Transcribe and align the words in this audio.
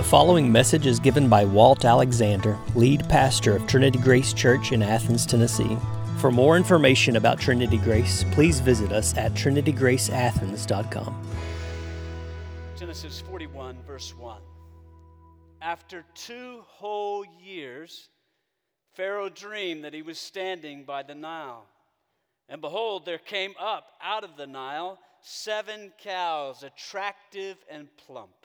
The 0.00 0.06
following 0.06 0.50
message 0.50 0.86
is 0.86 0.98
given 0.98 1.28
by 1.28 1.44
Walt 1.44 1.84
Alexander, 1.84 2.56
lead 2.74 3.06
pastor 3.10 3.54
of 3.54 3.66
Trinity 3.66 3.98
Grace 3.98 4.32
Church 4.32 4.72
in 4.72 4.82
Athens, 4.82 5.26
Tennessee. 5.26 5.76
For 6.16 6.32
more 6.32 6.56
information 6.56 7.16
about 7.16 7.38
Trinity 7.38 7.76
Grace, 7.76 8.24
please 8.30 8.60
visit 8.60 8.92
us 8.92 9.14
at 9.18 9.34
trinitygraceathens.com. 9.34 11.26
Genesis 12.78 13.20
41, 13.20 13.76
verse 13.86 14.16
1. 14.16 14.40
After 15.60 16.06
two 16.14 16.62
whole 16.66 17.26
years, 17.38 18.08
Pharaoh 18.94 19.28
dreamed 19.28 19.84
that 19.84 19.92
he 19.92 20.00
was 20.00 20.18
standing 20.18 20.84
by 20.84 21.02
the 21.02 21.14
Nile. 21.14 21.66
And 22.48 22.62
behold, 22.62 23.04
there 23.04 23.18
came 23.18 23.52
up 23.60 23.88
out 24.02 24.24
of 24.24 24.38
the 24.38 24.46
Nile 24.46 24.98
seven 25.20 25.92
cows, 26.02 26.62
attractive 26.62 27.58
and 27.70 27.94
plump 27.98 28.39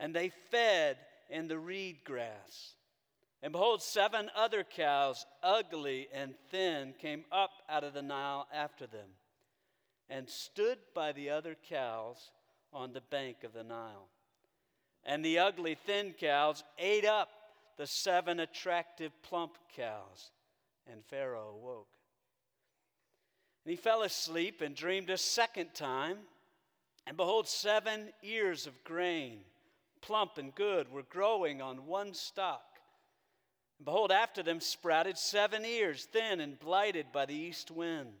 and 0.00 0.14
they 0.14 0.30
fed 0.50 0.96
in 1.28 1.46
the 1.46 1.58
reed 1.58 1.98
grass. 2.04 2.74
And 3.42 3.52
behold, 3.52 3.82
seven 3.82 4.30
other 4.34 4.64
cows, 4.64 5.26
ugly 5.42 6.08
and 6.12 6.34
thin, 6.50 6.94
came 6.98 7.24
up 7.30 7.50
out 7.68 7.84
of 7.84 7.94
the 7.94 8.02
Nile 8.02 8.48
after 8.52 8.86
them, 8.86 9.08
and 10.08 10.28
stood 10.28 10.78
by 10.94 11.12
the 11.12 11.30
other 11.30 11.56
cows 11.68 12.32
on 12.72 12.92
the 12.92 13.02
bank 13.02 13.44
of 13.44 13.52
the 13.52 13.62
Nile. 13.62 14.08
And 15.04 15.24
the 15.24 15.38
ugly, 15.38 15.76
thin 15.86 16.14
cows 16.18 16.64
ate 16.78 17.04
up 17.04 17.28
the 17.76 17.86
seven 17.86 18.40
attractive, 18.40 19.12
plump 19.22 19.56
cows, 19.74 20.30
and 20.90 21.04
Pharaoh 21.04 21.54
awoke. 21.54 21.88
And 23.64 23.70
he 23.70 23.76
fell 23.76 24.02
asleep 24.02 24.60
and 24.60 24.74
dreamed 24.74 25.10
a 25.10 25.18
second 25.18 25.74
time, 25.74 26.18
and 27.06 27.16
behold, 27.16 27.48
seven 27.48 28.12
ears 28.22 28.66
of 28.66 28.84
grain 28.84 29.40
plump 30.02 30.38
and 30.38 30.54
good, 30.54 30.90
were 30.90 31.02
growing 31.02 31.60
on 31.60 31.86
one 31.86 32.14
stalk. 32.14 32.62
And 33.78 33.84
behold, 33.84 34.12
after 34.12 34.42
them 34.42 34.60
sprouted 34.60 35.16
seven 35.16 35.64
ears, 35.64 36.06
thin 36.12 36.40
and 36.40 36.58
blighted 36.58 37.06
by 37.12 37.26
the 37.26 37.34
east 37.34 37.70
wind. 37.70 38.12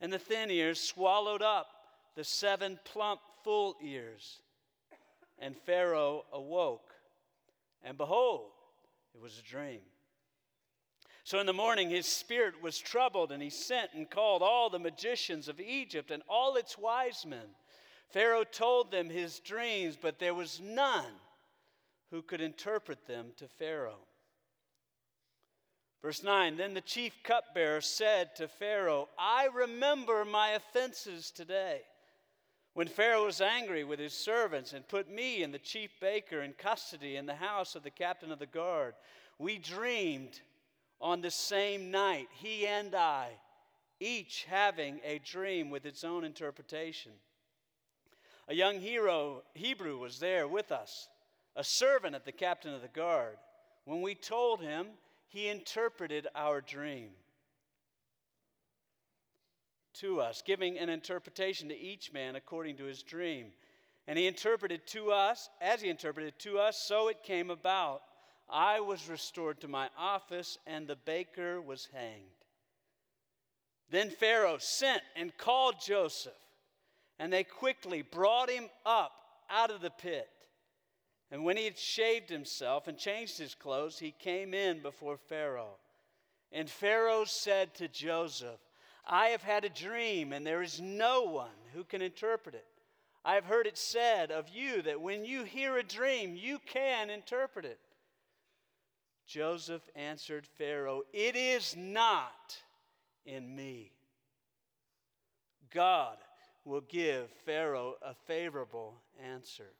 And 0.00 0.12
the 0.12 0.18
thin 0.18 0.50
ears 0.50 0.80
swallowed 0.80 1.42
up 1.42 1.68
the 2.14 2.24
seven 2.24 2.78
plump, 2.84 3.20
full 3.42 3.76
ears. 3.82 4.40
And 5.38 5.56
Pharaoh 5.56 6.24
awoke, 6.32 6.92
and 7.82 7.98
behold, 7.98 8.50
it 9.14 9.20
was 9.20 9.38
a 9.38 9.42
dream. 9.42 9.80
So 11.24 11.38
in 11.38 11.46
the 11.46 11.52
morning 11.52 11.90
his 11.90 12.06
spirit 12.06 12.60
was 12.62 12.78
troubled, 12.78 13.32
and 13.32 13.42
he 13.42 13.50
sent 13.50 13.90
and 13.94 14.08
called 14.08 14.42
all 14.42 14.70
the 14.70 14.78
magicians 14.78 15.48
of 15.48 15.60
Egypt 15.60 16.10
and 16.10 16.22
all 16.28 16.56
its 16.56 16.76
wise 16.78 17.24
men. 17.26 17.46
Pharaoh 18.12 18.44
told 18.44 18.90
them 18.90 19.08
his 19.08 19.40
dreams, 19.40 19.96
but 20.00 20.18
there 20.18 20.34
was 20.34 20.60
none 20.60 21.14
who 22.10 22.22
could 22.22 22.40
interpret 22.40 23.06
them 23.06 23.32
to 23.38 23.48
Pharaoh. 23.48 24.06
Verse 26.02 26.22
9 26.22 26.56
Then 26.56 26.74
the 26.74 26.80
chief 26.80 27.22
cupbearer 27.22 27.80
said 27.80 28.36
to 28.36 28.48
Pharaoh, 28.48 29.08
I 29.18 29.48
remember 29.54 30.24
my 30.24 30.50
offenses 30.50 31.30
today. 31.30 31.82
When 32.74 32.88
Pharaoh 32.88 33.26
was 33.26 33.40
angry 33.40 33.84
with 33.84 33.98
his 33.98 34.14
servants 34.14 34.72
and 34.72 34.86
put 34.88 35.10
me 35.10 35.42
and 35.42 35.52
the 35.52 35.58
chief 35.58 35.90
baker 36.00 36.42
in 36.42 36.54
custody 36.54 37.16
in 37.16 37.26
the 37.26 37.34
house 37.34 37.74
of 37.74 37.82
the 37.82 37.90
captain 37.90 38.32
of 38.32 38.38
the 38.38 38.46
guard, 38.46 38.94
we 39.38 39.58
dreamed 39.58 40.40
on 41.00 41.20
the 41.20 41.30
same 41.30 41.90
night, 41.90 42.28
he 42.32 42.66
and 42.66 42.94
I, 42.94 43.28
each 44.00 44.46
having 44.48 45.00
a 45.04 45.18
dream 45.18 45.68
with 45.68 45.84
its 45.84 46.02
own 46.02 46.24
interpretation. 46.24 47.12
A 48.48 48.54
young 48.54 48.80
hero, 48.80 49.42
Hebrew 49.54 49.98
was 49.98 50.18
there 50.18 50.48
with 50.48 50.72
us, 50.72 51.08
a 51.54 51.62
servant 51.62 52.16
of 52.16 52.24
the 52.24 52.32
captain 52.32 52.74
of 52.74 52.82
the 52.82 52.88
guard. 52.88 53.36
When 53.84 54.02
we 54.02 54.14
told 54.14 54.60
him, 54.60 54.88
he 55.28 55.48
interpreted 55.48 56.26
our 56.34 56.60
dream 56.60 57.10
to 59.94 60.20
us, 60.20 60.42
giving 60.44 60.78
an 60.78 60.88
interpretation 60.88 61.68
to 61.68 61.78
each 61.78 62.12
man 62.12 62.36
according 62.36 62.76
to 62.76 62.84
his 62.84 63.02
dream. 63.02 63.52
And 64.06 64.18
he 64.18 64.26
interpreted 64.26 64.86
to 64.88 65.12
us, 65.12 65.48
as 65.60 65.80
he 65.80 65.88
interpreted 65.88 66.38
to 66.40 66.58
us, 66.58 66.76
so 66.76 67.08
it 67.08 67.22
came 67.22 67.50
about. 67.50 68.02
I 68.48 68.80
was 68.80 69.08
restored 69.08 69.60
to 69.60 69.68
my 69.68 69.88
office, 69.96 70.58
and 70.66 70.86
the 70.86 70.96
baker 70.96 71.60
was 71.60 71.88
hanged. 71.92 72.24
Then 73.90 74.10
Pharaoh 74.10 74.58
sent 74.58 75.02
and 75.14 75.36
called 75.36 75.76
Joseph 75.80 76.32
and 77.18 77.32
they 77.32 77.44
quickly 77.44 78.02
brought 78.02 78.50
him 78.50 78.68
up 78.84 79.12
out 79.50 79.70
of 79.70 79.80
the 79.80 79.90
pit. 79.90 80.28
And 81.30 81.44
when 81.44 81.56
he 81.56 81.64
had 81.64 81.78
shaved 81.78 82.28
himself 82.28 82.88
and 82.88 82.98
changed 82.98 83.38
his 83.38 83.54
clothes, 83.54 83.98
he 83.98 84.12
came 84.12 84.52
in 84.52 84.80
before 84.80 85.16
Pharaoh. 85.16 85.76
And 86.52 86.68
Pharaoh 86.68 87.24
said 87.24 87.74
to 87.76 87.88
Joseph, 87.88 88.60
I 89.06 89.28
have 89.28 89.42
had 89.42 89.64
a 89.64 89.70
dream, 89.70 90.32
and 90.32 90.46
there 90.46 90.62
is 90.62 90.80
no 90.80 91.22
one 91.22 91.48
who 91.72 91.84
can 91.84 92.02
interpret 92.02 92.54
it. 92.54 92.66
I 93.24 93.34
have 93.34 93.44
heard 93.44 93.66
it 93.66 93.78
said 93.78 94.30
of 94.30 94.48
you 94.48 94.82
that 94.82 95.00
when 95.00 95.24
you 95.24 95.44
hear 95.44 95.76
a 95.76 95.82
dream, 95.82 96.36
you 96.36 96.58
can 96.66 97.08
interpret 97.08 97.64
it. 97.64 97.78
Joseph 99.26 99.82
answered 99.96 100.46
Pharaoh, 100.58 101.02
It 101.12 101.36
is 101.36 101.74
not 101.76 102.58
in 103.24 103.54
me. 103.54 103.92
God 105.72 106.18
will 106.64 106.82
give 106.82 107.30
Pharaoh 107.44 107.96
a 108.02 108.14
favorable 108.14 108.94
answer. 109.22 109.70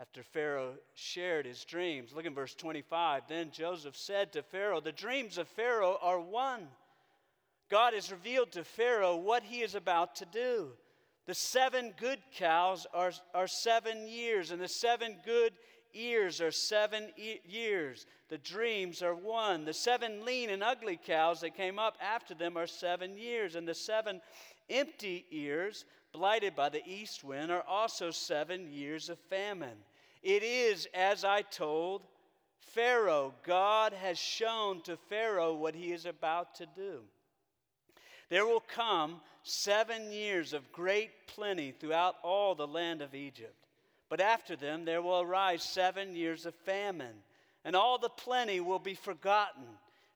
After 0.00 0.22
Pharaoh 0.22 0.74
shared 0.94 1.46
his 1.46 1.64
dreams, 1.64 2.12
look 2.12 2.24
in 2.24 2.34
verse 2.34 2.54
25. 2.54 3.24
Then 3.28 3.50
Joseph 3.52 3.96
said 3.96 4.32
to 4.32 4.42
Pharaoh, 4.42 4.80
The 4.80 4.90
dreams 4.92 5.38
of 5.38 5.46
Pharaoh 5.46 5.98
are 6.02 6.20
one. 6.20 6.66
God 7.70 7.94
has 7.94 8.10
revealed 8.10 8.52
to 8.52 8.64
Pharaoh 8.64 9.16
what 9.16 9.44
he 9.44 9.60
is 9.60 9.74
about 9.74 10.16
to 10.16 10.24
do. 10.26 10.70
The 11.26 11.34
seven 11.34 11.94
good 11.98 12.18
cows 12.36 12.86
are, 12.92 13.12
are 13.34 13.46
seven 13.46 14.06
years, 14.06 14.50
and 14.50 14.60
the 14.60 14.68
seven 14.68 15.16
good 15.24 15.52
ears 15.94 16.40
are 16.40 16.50
seven 16.50 17.08
e- 17.16 17.40
years. 17.46 18.06
The 18.28 18.38
dreams 18.38 19.00
are 19.00 19.14
one. 19.14 19.64
The 19.64 19.72
seven 19.72 20.24
lean 20.24 20.50
and 20.50 20.62
ugly 20.62 20.98
cows 21.02 21.40
that 21.40 21.56
came 21.56 21.78
up 21.78 21.96
after 22.00 22.34
them 22.34 22.56
are 22.56 22.66
seven 22.66 23.16
years, 23.16 23.54
and 23.54 23.66
the 23.66 23.74
seven 23.74 24.20
Empty 24.68 25.26
ears, 25.30 25.84
blighted 26.12 26.54
by 26.54 26.68
the 26.68 26.82
east 26.86 27.22
wind, 27.24 27.50
are 27.50 27.62
also 27.62 28.10
seven 28.10 28.70
years 28.70 29.08
of 29.08 29.18
famine. 29.18 29.76
It 30.22 30.42
is 30.42 30.88
as 30.94 31.24
I 31.24 31.42
told 31.42 32.02
Pharaoh. 32.58 33.34
God 33.44 33.92
has 33.92 34.18
shown 34.18 34.80
to 34.82 34.96
Pharaoh 34.96 35.54
what 35.54 35.74
he 35.74 35.92
is 35.92 36.06
about 36.06 36.54
to 36.56 36.66
do. 36.74 37.00
There 38.30 38.46
will 38.46 38.60
come 38.60 39.20
seven 39.42 40.10
years 40.10 40.54
of 40.54 40.72
great 40.72 41.10
plenty 41.26 41.72
throughout 41.72 42.16
all 42.22 42.54
the 42.54 42.66
land 42.66 43.02
of 43.02 43.14
Egypt. 43.14 43.54
But 44.08 44.20
after 44.20 44.56
them 44.56 44.84
there 44.84 45.02
will 45.02 45.20
arise 45.20 45.62
seven 45.62 46.14
years 46.16 46.46
of 46.46 46.54
famine, 46.54 47.22
and 47.64 47.76
all 47.76 47.98
the 47.98 48.08
plenty 48.08 48.60
will 48.60 48.78
be 48.78 48.94
forgotten 48.94 49.66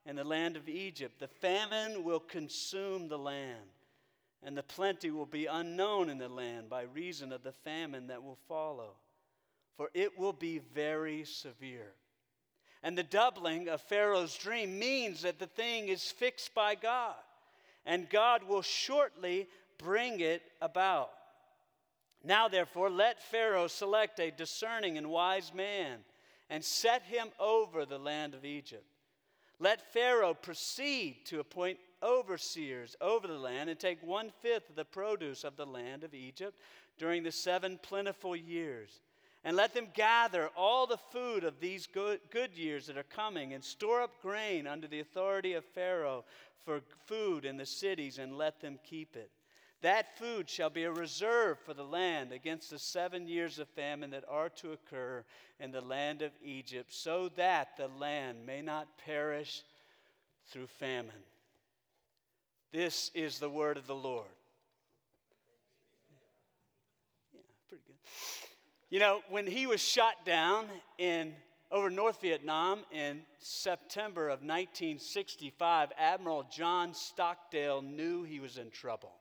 in 0.07 0.17
the 0.17 0.25
land 0.25 0.57
of 0.57 0.69
Egypt. 0.69 1.19
The 1.19 1.29
famine 1.29 2.03
will 2.03 2.21
consume 2.21 3.09
the 3.09 3.19
land 3.19 3.69
and 4.43 4.57
the 4.57 4.63
plenty 4.63 5.11
will 5.11 5.27
be 5.27 5.47
unknown 5.47 6.09
in 6.09 6.19
the 6.19 6.29
land 6.29 6.69
by 6.69 6.83
reason 6.83 7.33
of 7.33 7.43
the 7.43 7.53
famine 7.53 8.07
that 8.07 8.23
will 8.23 8.39
follow, 8.49 8.93
for 9.77 9.91
it 9.95 10.19
will 10.19 10.33
be 10.33 10.59
very 10.75 11.25
severe. 11.25 11.93
And 12.83 12.97
the 12.97 13.03
doubling 13.03 13.69
of 13.69 13.81
Pharaoh's 13.83 14.37
dream 14.37 14.79
means 14.79 15.23
that 15.23 15.39
the 15.39 15.47
thing 15.47 15.89
is 15.89 16.13
fixed 16.13 16.55
by 16.55 16.77
God, 16.77 17.17
and 17.85 18.09
God 18.09 18.45
will 18.45 18.63
shortly 18.63 19.49
bring 19.79 20.21
it 20.21 20.43
about. 20.61 21.11
Now, 22.25 22.49
therefore, 22.49 22.91
let 22.91 23.23
Pharaoh 23.23 23.69
select 23.69 24.21
a 24.21 24.31
discerning 24.31 24.99
and 24.99 25.11
wise 25.11 25.53
man 25.55 25.99
and 26.51 26.65
set 26.65 27.03
him 27.03 27.29
over 27.39 27.85
the 27.85 27.99
land 27.99 28.35
of 28.35 28.45
Egypt. 28.45 28.85
Let 29.61 29.93
Pharaoh 29.93 30.35
proceed 30.35 31.27
to 31.27 31.41
appoint 31.41 31.79
overseers 32.03 32.97
over 33.01 33.27
the 33.27 33.39
land 33.39 33.71
and 33.71 33.79
take 33.79 34.03
one 34.03 34.31
fifth 34.43 34.71
of 34.71 34.77
the 34.77 34.85
produce 34.85 35.45
of 35.45 35.57
the 35.57 35.67
land 35.67 36.05
of 36.05 36.15
Egypt 36.15 36.59
during 36.99 37.23
the 37.23 37.33
seven 37.33 37.79
plentiful 37.83 38.35
years. 38.37 39.01
And 39.45 39.57
let 39.57 39.73
them 39.73 39.89
gather 39.95 40.51
all 40.57 40.87
the 40.87 40.99
food 40.99 41.45
of 41.45 41.61
these 41.61 41.87
good, 41.87 42.21
good 42.31 42.57
years 42.57 42.87
that 42.87 42.99
are 42.99 43.05
coming 43.05 43.53
and 43.53 43.63
store 43.63 44.03
up 44.03 44.21
grain 44.21 44.67
under 44.67 44.89
the 44.89 45.01
authority 45.01 45.55
of 45.55 45.65
Pharaoh 45.65 46.25
for 46.65 46.81
food 47.07 47.45
in 47.45 47.57
the 47.57 47.67
cities 47.67 48.19
and 48.19 48.37
let 48.37 48.61
them 48.61 48.79
keep 48.85 49.17
it. 49.17 49.31
That 49.81 50.19
food 50.19 50.51
shall 50.51 50.71
be 50.71 50.85
a 50.85 50.93
reserve 50.93 51.59
for 51.61 51.73
the 51.73 51.85
land 51.85 52.33
against 52.33 52.71
the 52.71 52.81
seven 52.81 53.29
years 53.29 53.61
of 53.61 53.69
famine 53.69 54.11
that 54.11 54.25
are 54.29 54.49
to 54.51 54.73
occur 54.73 55.25
in 55.61 55.71
the 55.71 55.81
land 55.81 56.21
of 56.21 56.33
Egypt, 56.43 56.93
so 56.93 57.31
that 57.37 57.77
the 57.77 57.87
land 57.87 58.45
may 58.45 58.61
not 58.61 58.89
perish 59.05 59.63
through 60.51 60.67
famine. 60.67 61.13
This 62.73 63.11
is 63.15 63.39
the 63.39 63.49
word 63.49 63.77
of 63.77 63.87
the 63.87 63.95
Lord. 63.95 64.27
Yeah, 67.33 67.41
pretty 67.69 67.83
good. 67.87 67.97
You 68.91 69.01
know, 69.01 69.23
when 69.31 69.47
he 69.47 69.67
was 69.67 69.81
shot 69.81 70.27
down 70.27 70.67
in 70.99 71.35
over 71.71 71.91
North 71.91 72.21
Vietnam 72.21 72.81
in 72.91 73.21
September 73.39 74.29
of 74.29 74.41
1965, 74.41 75.91
Admiral 75.99 76.47
John 76.51 76.95
Stockdale 76.95 77.83
knew 77.83 78.23
he 78.23 78.41
was 78.41 78.57
in 78.57 78.71
trouble. 78.71 79.13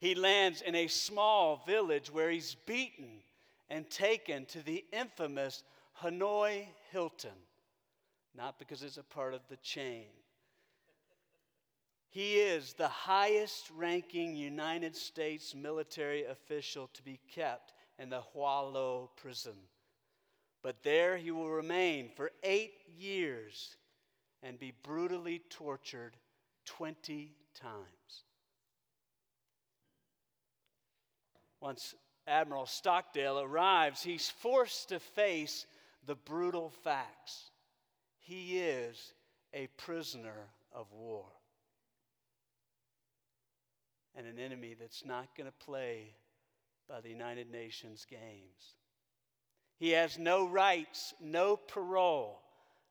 He 0.00 0.14
lands 0.14 0.60
in 0.60 0.74
a 0.74 0.88
small 0.88 1.62
village 1.66 2.12
where 2.12 2.30
he's 2.30 2.56
beaten 2.66 3.20
and 3.70 3.88
taken 3.88 4.44
to 4.46 4.62
the 4.62 4.84
infamous 4.92 5.62
Hanoi 6.02 6.66
Hilton, 6.90 7.30
not 8.36 8.58
because 8.58 8.82
it's 8.82 8.98
a 8.98 9.04
part 9.04 9.34
of 9.34 9.40
the 9.48 9.56
chain. 9.58 10.06
He 12.14 12.34
is 12.36 12.74
the 12.74 12.86
highest 12.86 13.68
ranking 13.74 14.36
United 14.36 14.94
States 14.94 15.52
military 15.52 16.26
official 16.26 16.88
to 16.94 17.02
be 17.02 17.18
kept 17.34 17.72
in 17.98 18.08
the 18.08 18.20
Hoa 18.20 18.70
Lo 18.70 19.10
prison. 19.16 19.56
But 20.62 20.84
there 20.84 21.16
he 21.16 21.32
will 21.32 21.50
remain 21.50 22.08
for 22.14 22.30
eight 22.44 22.74
years 22.96 23.76
and 24.44 24.60
be 24.60 24.72
brutally 24.84 25.42
tortured 25.50 26.16
20 26.66 27.34
times. 27.52 28.22
Once 31.60 31.96
Admiral 32.28 32.66
Stockdale 32.66 33.40
arrives, 33.40 34.04
he's 34.04 34.30
forced 34.30 34.90
to 34.90 35.00
face 35.00 35.66
the 36.06 36.14
brutal 36.14 36.70
facts. 36.84 37.50
He 38.20 38.60
is 38.60 39.14
a 39.52 39.66
prisoner 39.76 40.46
of 40.72 40.86
war 40.92 41.26
and 44.16 44.26
an 44.26 44.38
enemy 44.38 44.74
that's 44.78 45.04
not 45.04 45.36
going 45.36 45.46
to 45.46 45.64
play 45.64 46.14
by 46.88 47.00
the 47.00 47.08
United 47.08 47.50
Nations 47.50 48.06
games. 48.08 48.76
He 49.76 49.90
has 49.90 50.18
no 50.18 50.46
rights, 50.46 51.14
no 51.20 51.56
parole, 51.56 52.40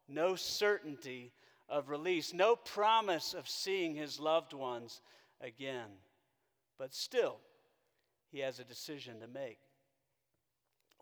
no 0.08 0.36
certainty 0.36 1.32
of 1.70 1.90
release, 1.90 2.34
no 2.34 2.56
promise 2.56 3.34
of 3.34 3.48
seeing 3.48 3.96
his 3.96 4.20
loved 4.20 4.54
ones 4.54 5.02
again. 5.40 5.90
But 6.78 6.94
still, 6.94 7.38
he 8.32 8.40
has 8.40 8.60
a 8.60 8.66
decision 8.66 9.20
to 9.22 9.28
make. 9.28 9.60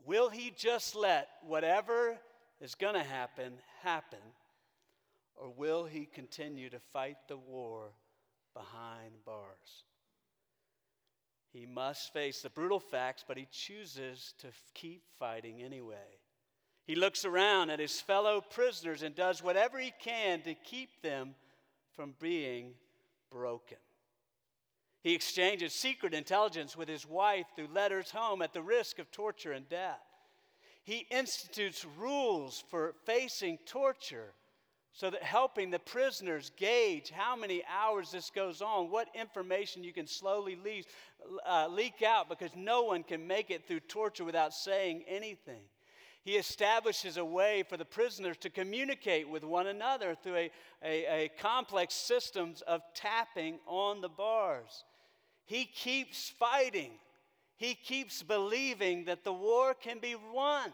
Will 0.06 0.30
he 0.30 0.54
just 0.56 0.96
let 0.96 1.30
whatever 1.46 2.18
is 2.60 2.76
going 2.76 2.94
to 2.96 3.04
happen 3.04 3.54
happen, 3.82 4.20
or 5.36 5.50
will 5.50 5.86
he 5.86 6.06
continue 6.06 6.70
to 6.70 6.80
fight 6.94 7.18
the 7.28 7.38
war 7.38 7.92
behind 8.54 9.14
bars? 9.26 9.86
He 11.52 11.66
must 11.66 12.14
face 12.14 12.42
the 12.42 12.50
brutal 12.50 12.80
facts, 12.80 13.26
but 13.28 13.38
he 13.38 13.48
chooses 13.52 14.34
to 14.40 14.48
keep 14.74 15.04
fighting 15.20 15.62
anyway. 15.62 16.20
He 16.86 16.96
looks 16.96 17.26
around 17.26 17.70
at 17.70 17.80
his 17.80 18.00
fellow 18.00 18.42
prisoners 18.42 19.04
and 19.04 19.14
does 19.14 19.44
whatever 19.44 19.78
he 19.78 19.94
can 20.00 20.42
to 20.42 20.56
keep 20.56 21.02
them 21.02 21.36
from 21.94 22.16
being 22.20 22.74
broken. 23.30 23.78
He 25.04 25.14
exchanges 25.14 25.74
secret 25.74 26.14
intelligence 26.14 26.78
with 26.78 26.88
his 26.88 27.08
wife 27.08 27.48
through 27.56 27.70
letters 27.74 28.12
home 28.12 28.42
at 28.42 28.54
the 28.54 28.62
risk 28.62 29.00
of 29.00 29.12
torture 29.12 29.52
and 29.52 29.68
death. 29.68 30.00
He 30.84 31.08
institutes 31.12 31.86
rules 31.98 32.64
for 32.70 32.96
facing 33.06 33.58
torture 33.66 34.34
so 34.94 35.10
that 35.10 35.24
helping 35.24 35.72
the 35.72 35.80
prisoners 35.80 36.52
gauge 36.58 37.12
how 37.12 37.36
many 37.36 37.64
hours 37.70 38.12
this 38.12 38.30
goes 38.30 38.62
on, 38.62 38.92
what 38.92 39.08
information 39.16 39.84
you 39.84 39.94
can 39.94 40.06
slowly 40.06 40.58
leak, 40.64 40.88
uh, 41.48 41.68
leak 41.70 42.02
out 42.02 42.28
because 42.28 42.52
no 42.56 42.84
one 42.84 43.04
can 43.04 43.26
make 43.26 43.52
it 43.52 43.68
through 43.68 43.80
torture 43.82 44.26
without 44.26 44.54
saying 44.54 45.04
anything. 45.08 45.62
He 46.24 46.34
establishes 46.34 47.18
a 47.18 47.26
way 47.26 47.64
for 47.68 47.78
the 47.78 47.86
prisoners 47.86 48.38
to 48.42 48.50
communicate 48.50 49.28
with 49.28 49.44
one 49.44 49.68
another 49.68 50.14
through 50.14 50.36
a, 50.36 50.52
a, 50.84 51.24
a 51.24 51.32
complex 51.40 51.96
systems 51.96 52.62
of 52.62 52.82
tapping 52.94 53.60
on 53.66 54.02
the 54.02 54.10
bars. 54.10 54.84
He 55.46 55.66
keeps 55.66 56.30
fighting. 56.30 56.92
He 57.58 57.74
keeps 57.74 58.22
believing 58.22 59.06
that 59.06 59.24
the 59.24 59.34
war 59.34 59.74
can 59.74 60.00
be 60.00 60.16
won. 60.34 60.72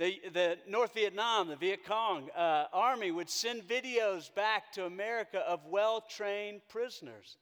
The, 0.00 0.18
the 0.32 0.58
North 0.66 0.94
Vietnam, 0.94 1.48
the 1.48 1.56
Viet 1.56 1.84
Cong 1.84 2.30
uh, 2.30 2.64
army 2.72 3.10
would 3.10 3.28
send 3.28 3.68
videos 3.68 4.34
back 4.34 4.72
to 4.72 4.86
America 4.86 5.40
of 5.40 5.66
well 5.66 6.00
trained 6.00 6.62
prisoners. 6.70 7.36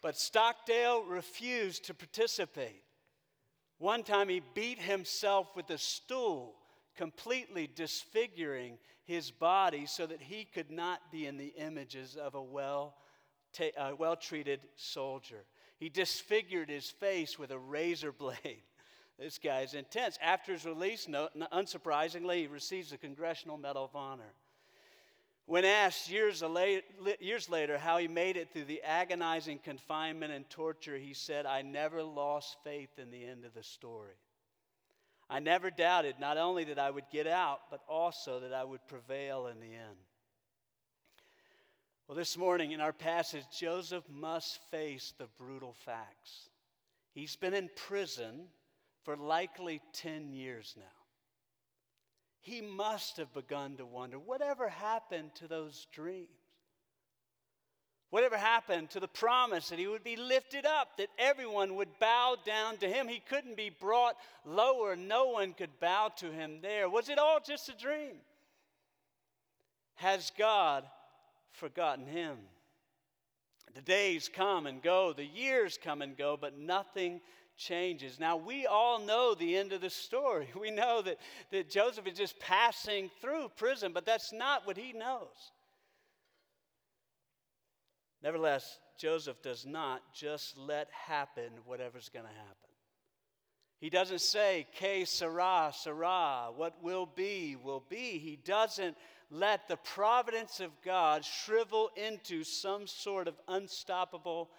But 0.00 0.16
Stockdale 0.16 1.04
refused 1.04 1.84
to 1.84 1.92
participate. 1.92 2.82
One 3.76 4.04
time 4.04 4.30
he 4.30 4.40
beat 4.54 4.80
himself 4.80 5.54
with 5.54 5.68
a 5.68 5.76
stool, 5.76 6.54
completely 6.96 7.68
disfiguring 7.74 8.78
his 9.04 9.30
body 9.30 9.84
so 9.84 10.06
that 10.06 10.22
he 10.22 10.46
could 10.46 10.70
not 10.70 11.12
be 11.12 11.26
in 11.26 11.36
the 11.36 11.52
images 11.58 12.16
of 12.16 12.34
a 12.36 12.42
well, 12.42 12.94
ta- 13.52 13.94
well 13.98 14.16
treated 14.16 14.60
soldier. 14.76 15.44
He 15.76 15.90
disfigured 15.90 16.70
his 16.70 16.88
face 16.88 17.38
with 17.38 17.50
a 17.50 17.58
razor 17.58 18.12
blade. 18.12 18.62
This 19.20 19.36
guy's 19.36 19.74
intense. 19.74 20.18
After 20.22 20.52
his 20.52 20.64
release, 20.64 21.06
no, 21.06 21.28
unsurprisingly, 21.52 22.36
he 22.36 22.46
receives 22.46 22.90
the 22.90 22.96
Congressional 22.96 23.58
Medal 23.58 23.84
of 23.84 23.94
Honor. 23.94 24.32
When 25.44 25.66
asked 25.66 26.10
years 26.10 26.42
later 26.42 27.76
how 27.76 27.98
he 27.98 28.08
made 28.08 28.38
it 28.38 28.50
through 28.50 28.64
the 28.64 28.82
agonizing 28.82 29.58
confinement 29.58 30.32
and 30.32 30.48
torture, 30.48 30.96
he 30.96 31.12
said, 31.12 31.44
I 31.44 31.60
never 31.60 32.02
lost 32.02 32.56
faith 32.64 32.98
in 32.98 33.10
the 33.10 33.22
end 33.22 33.44
of 33.44 33.52
the 33.52 33.62
story. 33.62 34.14
I 35.28 35.38
never 35.40 35.70
doubted 35.70 36.14
not 36.18 36.38
only 36.38 36.64
that 36.64 36.78
I 36.78 36.90
would 36.90 37.10
get 37.12 37.26
out, 37.26 37.60
but 37.70 37.82
also 37.88 38.40
that 38.40 38.54
I 38.54 38.64
would 38.64 38.86
prevail 38.86 39.48
in 39.48 39.60
the 39.60 39.66
end. 39.66 39.98
Well, 42.08 42.16
this 42.16 42.38
morning 42.38 42.72
in 42.72 42.80
our 42.80 42.92
passage, 42.92 43.44
Joseph 43.56 44.04
must 44.08 44.60
face 44.70 45.12
the 45.18 45.28
brutal 45.38 45.74
facts. 45.84 46.48
He's 47.12 47.36
been 47.36 47.54
in 47.54 47.68
prison 47.76 48.46
for 49.04 49.16
likely 49.16 49.80
10 49.92 50.32
years 50.32 50.74
now. 50.76 50.84
He 52.40 52.60
must 52.60 53.18
have 53.18 53.32
begun 53.34 53.76
to 53.76 53.86
wonder 53.86 54.18
whatever 54.18 54.68
happened 54.68 55.34
to 55.36 55.48
those 55.48 55.86
dreams? 55.92 56.28
Whatever 58.08 58.36
happened 58.36 58.90
to 58.90 59.00
the 59.00 59.06
promise 59.06 59.68
that 59.68 59.78
he 59.78 59.86
would 59.86 60.02
be 60.02 60.16
lifted 60.16 60.66
up, 60.66 60.96
that 60.96 61.10
everyone 61.16 61.76
would 61.76 61.98
bow 62.00 62.36
down 62.44 62.76
to 62.78 62.88
him? 62.88 63.06
He 63.06 63.20
couldn't 63.20 63.56
be 63.56 63.70
brought 63.70 64.16
lower, 64.44 64.96
no 64.96 65.28
one 65.28 65.52
could 65.52 65.78
bow 65.78 66.10
to 66.16 66.32
him 66.32 66.58
there. 66.60 66.88
Was 66.88 67.08
it 67.08 67.18
all 67.18 67.38
just 67.40 67.68
a 67.68 67.76
dream? 67.76 68.16
Has 69.94 70.32
God 70.36 70.84
forgotten 71.52 72.06
him? 72.06 72.38
The 73.74 73.82
days 73.82 74.28
come 74.28 74.66
and 74.66 74.82
go, 74.82 75.12
the 75.12 75.24
years 75.24 75.78
come 75.80 76.02
and 76.02 76.16
go, 76.16 76.36
but 76.36 76.58
nothing 76.58 77.20
changes. 77.60 78.18
Now, 78.18 78.36
we 78.36 78.66
all 78.66 78.98
know 78.98 79.34
the 79.34 79.56
end 79.56 79.72
of 79.72 79.80
the 79.80 79.90
story. 79.90 80.48
We 80.60 80.70
know 80.70 81.02
that, 81.02 81.18
that 81.52 81.70
Joseph 81.70 82.06
is 82.06 82.18
just 82.18 82.38
passing 82.40 83.10
through 83.20 83.50
prison, 83.56 83.92
but 83.92 84.04
that's 84.04 84.32
not 84.32 84.66
what 84.66 84.76
he 84.76 84.92
knows. 84.92 85.52
Nevertheless, 88.22 88.78
Joseph 88.98 89.40
does 89.42 89.64
not 89.64 90.02
just 90.14 90.58
let 90.58 90.88
happen 90.90 91.50
whatever's 91.64 92.10
going 92.10 92.26
to 92.26 92.30
happen. 92.30 92.70
He 93.80 93.88
doesn't 93.88 94.20
say, 94.20 94.66
Que 94.78 95.06
sera, 95.06 95.72
sera, 95.74 96.50
what 96.54 96.82
will 96.82 97.06
be, 97.06 97.56
will 97.56 97.82
be. 97.88 98.18
He 98.18 98.38
doesn't 98.44 98.96
let 99.30 99.68
the 99.68 99.78
providence 99.78 100.60
of 100.60 100.70
God 100.84 101.24
shrivel 101.24 101.90
into 101.96 102.44
some 102.44 102.86
sort 102.86 103.26
of 103.26 103.34
unstoppable 103.48 104.50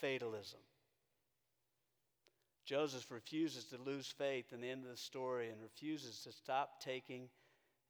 fatalism. 0.00 0.60
Joseph 2.64 3.10
refuses 3.10 3.64
to 3.64 3.78
lose 3.78 4.06
faith 4.06 4.52
in 4.52 4.60
the 4.60 4.70
end 4.70 4.84
of 4.84 4.90
the 4.90 4.96
story 4.96 5.48
and 5.48 5.60
refuses 5.60 6.20
to 6.20 6.32
stop 6.32 6.80
taking 6.80 7.28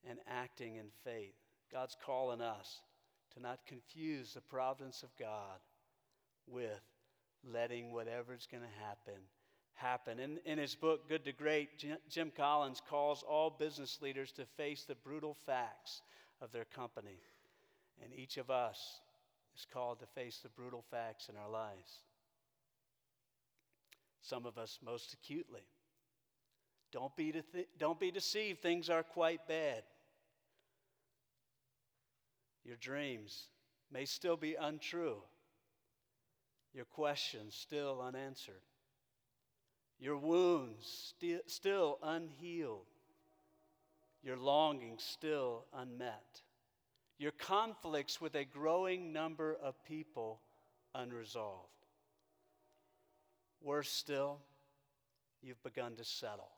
and 0.09 0.19
acting 0.27 0.77
in 0.77 0.87
faith. 1.05 1.35
God's 1.73 1.97
calling 2.05 2.41
us 2.41 2.81
to 3.35 3.41
not 3.41 3.67
confuse 3.67 4.35
the 4.35 4.41
providence 4.41 5.03
of 5.03 5.17
God 5.19 5.59
with 6.47 6.81
letting 7.45 7.93
whatever's 7.93 8.49
going 8.51 8.63
to 8.63 8.85
happen 8.85 9.21
happen. 9.75 10.19
In, 10.19 10.39
in 10.45 10.59
his 10.59 10.75
book, 10.75 11.09
Good 11.09 11.25
to 11.25 11.33
Great, 11.33 11.69
Jim 12.09 12.33
Collins 12.37 12.83
calls 12.89 13.23
all 13.23 13.51
business 13.51 13.99
leaders 14.03 14.31
to 14.33 14.45
face 14.45 14.85
the 14.85 14.95
brutal 14.95 15.37
facts 15.47 16.03
of 16.43 16.53
their 16.53 16.67
company. 16.67 17.19
And 18.03 18.13
each 18.15 18.37
of 18.37 18.51
us 18.51 19.01
is 19.57 19.67
called 19.73 20.01
to 20.01 20.07
face 20.07 20.41
the 20.43 20.51
brutal 20.51 20.85
facts 20.91 21.29
in 21.29 21.37
our 21.37 21.51
lives 21.51 22.03
some 24.23 24.47
of 24.47 24.59
us 24.59 24.79
most 24.85 25.15
acutely. 25.15 25.63
Don't 26.93 27.15
be, 27.17 27.33
de- 27.33 27.67
don't 27.79 28.01
be 28.01 28.11
deceived, 28.11 28.63
things 28.63 28.91
are 28.91 29.03
quite 29.03 29.47
bad. 29.49 29.83
Your 32.65 32.77
dreams 32.77 33.47
may 33.93 34.05
still 34.05 34.37
be 34.37 34.55
untrue, 34.55 35.23
your 36.75 36.85
questions 36.85 37.55
still 37.55 38.01
unanswered. 38.03 38.63
your 40.01 40.17
wounds 40.17 41.13
sti- 41.17 41.43
still 41.47 41.99
unhealed, 42.03 42.87
your 44.23 44.37
longings 44.37 45.03
still 45.03 45.67
unmet, 45.75 46.43
your 47.19 47.33
conflicts 47.33 48.21
with 48.21 48.35
a 48.35 48.45
growing 48.45 49.13
number 49.13 49.57
of 49.63 49.83
people 49.85 50.41
unresolved. 50.95 51.80
Worse 53.63 53.91
still, 53.91 54.39
you've 55.43 55.63
begun 55.63 55.97
to 55.97 56.05
settle. 56.05 56.51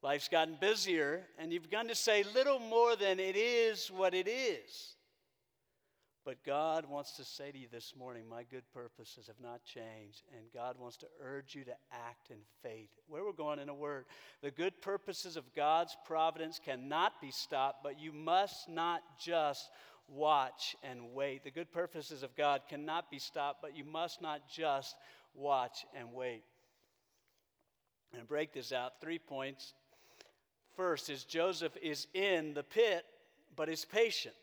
Life's 0.00 0.28
gotten 0.28 0.56
busier, 0.60 1.26
and 1.38 1.52
you've 1.52 1.64
begun 1.64 1.88
to 1.88 1.94
say 1.94 2.24
little 2.34 2.60
more 2.60 2.94
than 2.94 3.18
it 3.18 3.34
is 3.36 3.88
what 3.88 4.14
it 4.14 4.28
is. 4.28 4.94
But 6.24 6.44
God 6.44 6.84
wants 6.84 7.16
to 7.16 7.24
say 7.24 7.50
to 7.50 7.58
you 7.58 7.68
this 7.72 7.94
morning, 7.98 8.28
my 8.28 8.42
good 8.42 8.70
purposes 8.72 9.28
have 9.28 9.40
not 9.40 9.64
changed, 9.64 10.24
and 10.36 10.52
God 10.52 10.76
wants 10.78 10.98
to 10.98 11.06
urge 11.22 11.54
you 11.54 11.64
to 11.64 11.74
act 11.90 12.30
in 12.30 12.36
faith. 12.62 12.90
Where 13.08 13.24
we're 13.24 13.32
going 13.32 13.58
in 13.58 13.70
a 13.70 13.74
word, 13.74 14.04
the 14.42 14.50
good 14.50 14.80
purposes 14.82 15.38
of 15.38 15.54
God's 15.54 15.96
providence 16.04 16.60
cannot 16.62 17.20
be 17.20 17.30
stopped, 17.30 17.82
but 17.82 17.98
you 17.98 18.12
must 18.12 18.68
not 18.68 19.00
just 19.18 19.70
watch 20.08 20.76
and 20.82 21.12
wait. 21.12 21.44
The 21.44 21.50
good 21.50 21.72
purposes 21.72 22.22
of 22.22 22.34
God 22.36 22.62
cannot 22.68 23.10
be 23.10 23.18
stopped, 23.18 23.60
but 23.62 23.76
you 23.76 23.84
must 23.84 24.22
not 24.22 24.48
just 24.48 24.96
watch 25.34 25.84
and 25.94 26.12
wait. 26.12 26.42
And 28.16 28.26
break 28.26 28.52
this 28.52 28.72
out 28.72 29.00
three 29.00 29.18
points. 29.18 29.74
First 30.76 31.10
is 31.10 31.24
Joseph 31.24 31.76
is 31.82 32.06
in 32.14 32.54
the 32.54 32.62
pit, 32.62 33.04
but 33.56 33.68
is 33.68 33.84
patient. 33.84 34.34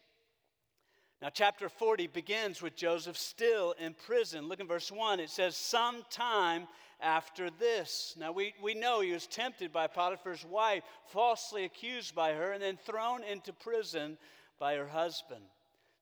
Now, 1.22 1.29
chapter 1.34 1.69
40 1.69 2.07
begins 2.07 2.62
with 2.62 2.75
Joseph 2.75 3.17
still 3.17 3.74
in 3.79 3.93
prison. 3.93 4.48
Look 4.48 4.60
in 4.60 4.67
verse 4.67 4.91
1. 4.91 5.19
It 5.19 5.29
says, 5.29 5.55
Sometime 5.55 6.67
after 7.00 7.50
this. 7.50 8.15
Now, 8.19 8.31
we, 8.31 8.53
we 8.62 8.74
know 8.74 9.00
he 9.00 9.13
was 9.13 9.25
tempted 9.25 9.72
by 9.72 9.88
Potiphar's 9.88 10.45
wife, 10.45 10.84
falsely 11.07 11.63
accused 11.63 12.13
by 12.13 12.34
her, 12.34 12.51
and 12.51 12.62
then 12.62 12.77
thrown 12.77 13.24
into 13.24 13.53
prison 13.53 14.17
by 14.60 14.75
her 14.75 14.88
husband. 14.88 15.43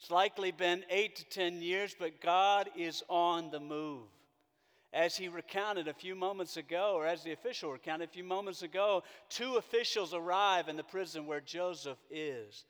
It's 0.04 0.12
likely 0.12 0.52
been 0.52 0.84
eight 0.90 1.16
to 1.16 1.26
ten 1.30 1.62
years, 1.62 1.96
but 1.98 2.20
God 2.20 2.70
is 2.76 3.04
on 3.08 3.52
the 3.52 3.62
move. 3.62 4.10
As 4.92 5.16
he 5.16 5.30
recounted 5.30 5.88
a 5.88 5.94
few 5.94 6.14
moments 6.14 6.58
ago, 6.58 6.96
or 6.96 7.08
as 7.08 7.24
the 7.24 7.32
official 7.32 7.72
recounted 7.72 8.10
a 8.10 8.12
few 8.12 8.26
moments 8.26 8.64
ago, 8.64 9.04
two 9.30 9.56
officials 9.56 10.14
arrive 10.14 10.68
in 10.68 10.76
the 10.76 10.84
prison 10.84 11.26
where 11.26 11.40
Joseph 11.40 12.00
is 12.12 12.66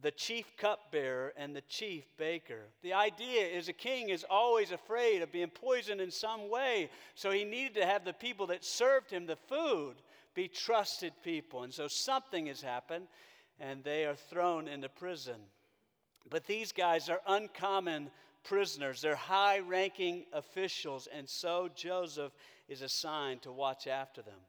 the 0.00 0.10
chief 0.10 0.56
cupbearer 0.56 1.32
and 1.36 1.54
the 1.54 1.60
chief 1.68 2.04
baker. 2.16 2.64
The 2.82 2.94
idea 2.94 3.46
is 3.46 3.68
a 3.68 3.72
king 3.72 4.08
is 4.08 4.24
always 4.28 4.72
afraid 4.72 5.22
of 5.22 5.30
being 5.30 5.50
poisoned 5.50 6.00
in 6.00 6.10
some 6.10 6.50
way, 6.50 6.90
so 7.14 7.30
he 7.30 7.44
needed 7.44 7.74
to 7.74 7.86
have 7.86 8.04
the 8.04 8.12
people 8.12 8.48
that 8.48 8.64
served 8.64 9.12
him 9.12 9.26
the 9.26 9.36
food 9.36 9.94
be 10.34 10.48
trusted 10.48 11.12
people. 11.22 11.62
And 11.62 11.72
so 11.72 11.86
something 11.86 12.46
has 12.46 12.60
happened, 12.60 13.06
and 13.60 13.84
they 13.84 14.04
are 14.04 14.16
thrown 14.16 14.66
into 14.66 14.88
prison. 14.88 15.42
But 16.30 16.46
these 16.46 16.72
guys 16.72 17.08
are 17.08 17.20
uncommon 17.26 18.10
prisoners, 18.44 19.00
they're 19.00 19.14
high 19.14 19.60
ranking 19.60 20.24
officials, 20.32 21.08
and 21.12 21.28
so 21.28 21.68
Joseph 21.74 22.32
is 22.68 22.82
assigned 22.82 23.42
to 23.42 23.52
watch 23.52 23.86
after 23.86 24.22
them. 24.22 24.40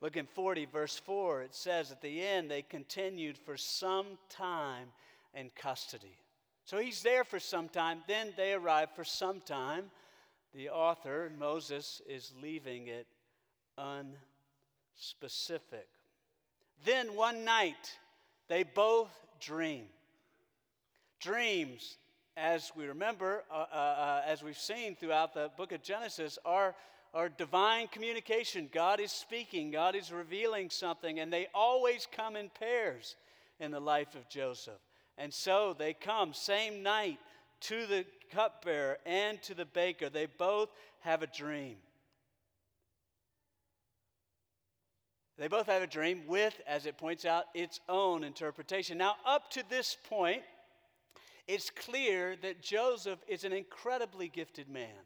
Look 0.00 0.16
in 0.16 0.26
40, 0.26 0.66
verse 0.66 0.96
4, 0.96 1.42
it 1.42 1.54
says 1.54 1.90
at 1.90 2.00
the 2.00 2.22
end, 2.22 2.50
they 2.50 2.62
continued 2.62 3.36
for 3.36 3.58
some 3.58 4.06
time 4.30 4.86
in 5.34 5.50
custody. 5.54 6.16
So 6.64 6.78
he's 6.78 7.02
there 7.02 7.24
for 7.24 7.38
some 7.38 7.68
time, 7.68 7.98
then 8.06 8.32
they 8.36 8.54
arrive 8.54 8.90
for 8.94 9.04
some 9.04 9.40
time. 9.40 9.90
The 10.54 10.70
author, 10.70 11.30
Moses, 11.38 12.00
is 12.08 12.32
leaving 12.42 12.88
it 12.88 13.06
unspecific. 13.78 14.16
Then 16.84 17.14
one 17.14 17.44
night, 17.44 17.98
they 18.48 18.62
both 18.62 19.10
dream. 19.38 19.84
Dreams, 21.20 21.98
as 22.36 22.72
we 22.74 22.86
remember, 22.86 23.44
uh, 23.50 23.66
uh, 23.72 23.76
uh, 23.76 24.22
as 24.26 24.42
we've 24.42 24.56
seen 24.56 24.96
throughout 24.96 25.34
the 25.34 25.50
book 25.56 25.72
of 25.72 25.82
Genesis, 25.82 26.38
are, 26.46 26.74
are 27.12 27.28
divine 27.28 27.88
communication. 27.88 28.70
God 28.72 29.00
is 29.00 29.12
speaking, 29.12 29.70
God 29.70 29.94
is 29.94 30.10
revealing 30.10 30.70
something, 30.70 31.20
and 31.20 31.30
they 31.30 31.48
always 31.54 32.08
come 32.10 32.36
in 32.36 32.50
pairs 32.58 33.16
in 33.58 33.70
the 33.70 33.80
life 33.80 34.14
of 34.14 34.28
Joseph. 34.30 34.80
And 35.18 35.32
so 35.32 35.76
they 35.78 35.92
come 35.92 36.32
same 36.32 36.82
night 36.82 37.18
to 37.62 37.86
the 37.86 38.06
cupbearer 38.32 38.96
and 39.04 39.42
to 39.42 39.54
the 39.54 39.66
baker. 39.66 40.08
They 40.08 40.26
both 40.26 40.70
have 41.00 41.22
a 41.22 41.26
dream. 41.26 41.76
They 45.36 45.48
both 45.48 45.66
have 45.66 45.82
a 45.82 45.86
dream 45.86 46.22
with, 46.26 46.58
as 46.66 46.86
it 46.86 46.96
points 46.96 47.24
out, 47.24 47.44
its 47.54 47.80
own 47.88 48.24
interpretation. 48.24 48.96
Now, 48.98 49.16
up 49.26 49.50
to 49.52 49.62
this 49.68 49.96
point, 50.08 50.42
it's 51.46 51.70
clear 51.70 52.36
that 52.42 52.62
Joseph 52.62 53.18
is 53.28 53.44
an 53.44 53.52
incredibly 53.52 54.28
gifted 54.28 54.68
man. 54.68 55.04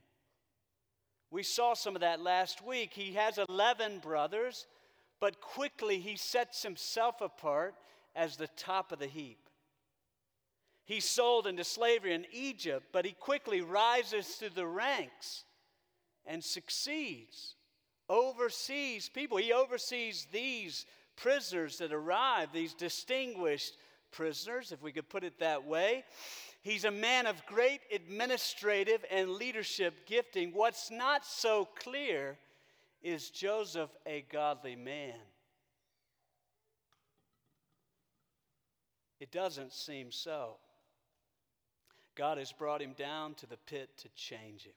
We 1.31 1.43
saw 1.43 1.75
some 1.75 1.95
of 1.97 2.01
that 2.01 2.21
last 2.21 2.65
week. 2.65 2.93
He 2.93 3.15
has 3.15 3.39
11 3.49 3.99
brothers, 3.99 4.67
but 5.21 5.41
quickly 5.41 5.99
he 5.99 6.17
sets 6.17 6.63
himself 6.63 7.21
apart 7.21 7.75
as 8.15 8.37
the 8.37 8.49
top 8.57 8.93
of 8.93 8.99
the 8.99 9.07
heap. 9.07 9.39
He's 10.85 11.09
sold 11.09 11.47
into 11.47 11.65
slavery 11.65 12.13
in 12.13 12.27
Egypt, 12.31 12.87
but 12.93 13.07
he 13.07 13.13
quickly 13.13 13.63
rises 13.63 14.29
through 14.29 14.51
the 14.51 14.67
ranks 14.67 15.45
and 16.27 16.45
succeeds, 16.45 17.57
oversees 18.09 19.09
people. 19.09 19.39
He 19.39 19.53
oversees 19.53 20.27
these 20.31 20.85
prisoners 21.17 21.79
that 21.79 21.93
arrive, 21.93 22.51
these 22.53 22.75
distinguished 22.75 23.77
prisoners, 24.15 24.73
if 24.73 24.83
we 24.83 24.93
could 24.93 25.09
put 25.09 25.25
it 25.25 25.39
that 25.41 25.67
way. 25.67 26.05
He's 26.63 26.85
a 26.85 26.91
man 26.91 27.27
of 27.27 27.45
great 27.47 27.81
administrative 27.93 29.05
and 29.11 29.33
leadership 29.33 30.07
gifting. 30.07 30.53
What's 30.55 30.91
not 30.91 31.27
so 31.27 31.69
clear 31.79 32.39
is 33.03 33.29
Joseph 33.29 33.91
a 34.07 34.25
godly 34.33 34.77
man? 34.77 35.19
It 39.21 39.31
doesn't 39.31 39.73
seem 39.73 40.11
so. 40.11 40.57
God 42.15 42.39
has 42.39 42.53
brought 42.53 42.81
him 42.81 42.95
down 42.97 43.35
to 43.35 43.47
the 43.47 43.57
pit 43.57 43.91
to 43.99 44.09
change 44.15 44.65
him. 44.65 44.73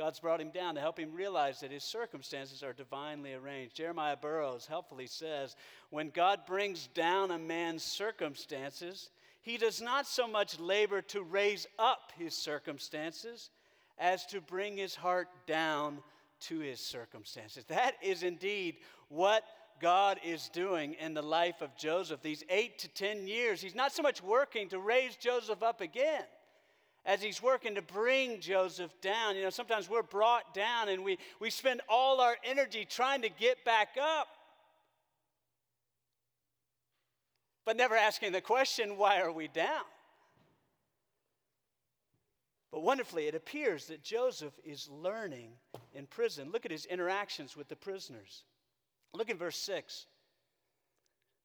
God's 0.00 0.18
brought 0.18 0.40
him 0.40 0.48
down 0.48 0.76
to 0.76 0.80
help 0.80 0.98
him 0.98 1.12
realize 1.12 1.60
that 1.60 1.70
his 1.70 1.84
circumstances 1.84 2.62
are 2.62 2.72
divinely 2.72 3.34
arranged. 3.34 3.76
Jeremiah 3.76 4.16
Burroughs 4.16 4.66
helpfully 4.66 5.06
says 5.06 5.56
when 5.90 6.08
God 6.08 6.46
brings 6.46 6.86
down 6.94 7.30
a 7.30 7.38
man's 7.38 7.82
circumstances, 7.82 9.10
he 9.42 9.58
does 9.58 9.82
not 9.82 10.06
so 10.06 10.26
much 10.26 10.58
labor 10.58 11.02
to 11.02 11.22
raise 11.22 11.66
up 11.78 12.12
his 12.16 12.34
circumstances 12.34 13.50
as 13.98 14.24
to 14.28 14.40
bring 14.40 14.78
his 14.78 14.94
heart 14.94 15.28
down 15.46 15.98
to 16.48 16.60
his 16.60 16.80
circumstances. 16.80 17.66
That 17.66 17.92
is 18.02 18.22
indeed 18.22 18.76
what 19.10 19.44
God 19.82 20.18
is 20.24 20.48
doing 20.48 20.94
in 20.94 21.12
the 21.12 21.20
life 21.20 21.60
of 21.60 21.76
Joseph. 21.76 22.22
These 22.22 22.42
eight 22.48 22.78
to 22.78 22.88
ten 22.88 23.28
years, 23.28 23.60
he's 23.60 23.74
not 23.74 23.92
so 23.92 24.02
much 24.02 24.22
working 24.22 24.70
to 24.70 24.78
raise 24.78 25.14
Joseph 25.16 25.62
up 25.62 25.82
again 25.82 26.24
as 27.04 27.22
he's 27.22 27.42
working 27.42 27.74
to 27.76 27.82
bring 27.82 28.40
Joseph 28.40 28.92
down. 29.00 29.36
You 29.36 29.42
know, 29.42 29.50
sometimes 29.50 29.88
we're 29.88 30.02
brought 30.02 30.54
down 30.54 30.88
and 30.88 31.04
we, 31.04 31.18
we 31.40 31.50
spend 31.50 31.80
all 31.88 32.20
our 32.20 32.36
energy 32.44 32.86
trying 32.88 33.22
to 33.22 33.28
get 33.28 33.64
back 33.64 33.96
up, 34.00 34.28
but 37.64 37.76
never 37.76 37.96
asking 37.96 38.32
the 38.32 38.40
question, 38.40 38.96
why 38.96 39.20
are 39.20 39.32
we 39.32 39.48
down? 39.48 39.84
But 42.70 42.82
wonderfully, 42.82 43.26
it 43.26 43.34
appears 43.34 43.86
that 43.86 44.02
Joseph 44.02 44.52
is 44.64 44.88
learning 44.88 45.50
in 45.92 46.06
prison. 46.06 46.50
Look 46.52 46.64
at 46.64 46.70
his 46.70 46.86
interactions 46.86 47.56
with 47.56 47.68
the 47.68 47.74
prisoners. 47.74 48.44
Look 49.12 49.28
in 49.28 49.36
verse 49.36 49.56
6. 49.56 50.06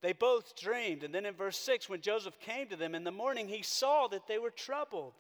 They 0.04 0.14
both 0.14 0.56
dreamed. 0.56 1.04
And 1.04 1.16
then 1.16 1.26
in 1.26 1.34
verse 1.34 1.58
6, 1.58 1.90
when 1.90 2.02
Joseph 2.02 2.40
came 2.40 2.68
to 2.68 2.76
them 2.76 2.94
in 2.94 3.04
the 3.04 3.12
morning, 3.12 3.48
he 3.48 3.64
saw 3.64 4.08
that 4.10 4.28
they 4.28 4.38
were 4.38 4.52
troubled. 4.52 5.14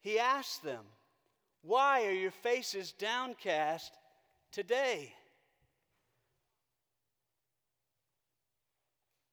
He 0.00 0.18
asked 0.18 0.62
them, 0.62 0.84
Why 1.62 2.06
are 2.06 2.12
your 2.12 2.30
faces 2.30 2.92
downcast 2.92 3.92
today? 4.52 5.12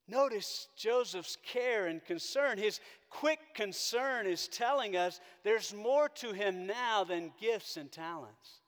Notice 0.09 0.69
Joseph's 0.77 1.37
care 1.45 1.87
and 1.87 2.03
concern. 2.03 2.57
His 2.57 2.79
quick 3.09 3.39
concern 3.53 4.25
is 4.25 4.47
telling 4.47 4.95
us 4.95 5.19
there's 5.43 5.73
more 5.73 6.07
to 6.15 6.31
him 6.31 6.65
now 6.65 7.03
than 7.03 7.33
gifts 7.41 7.75
and 7.75 7.91
talents. 7.91 8.61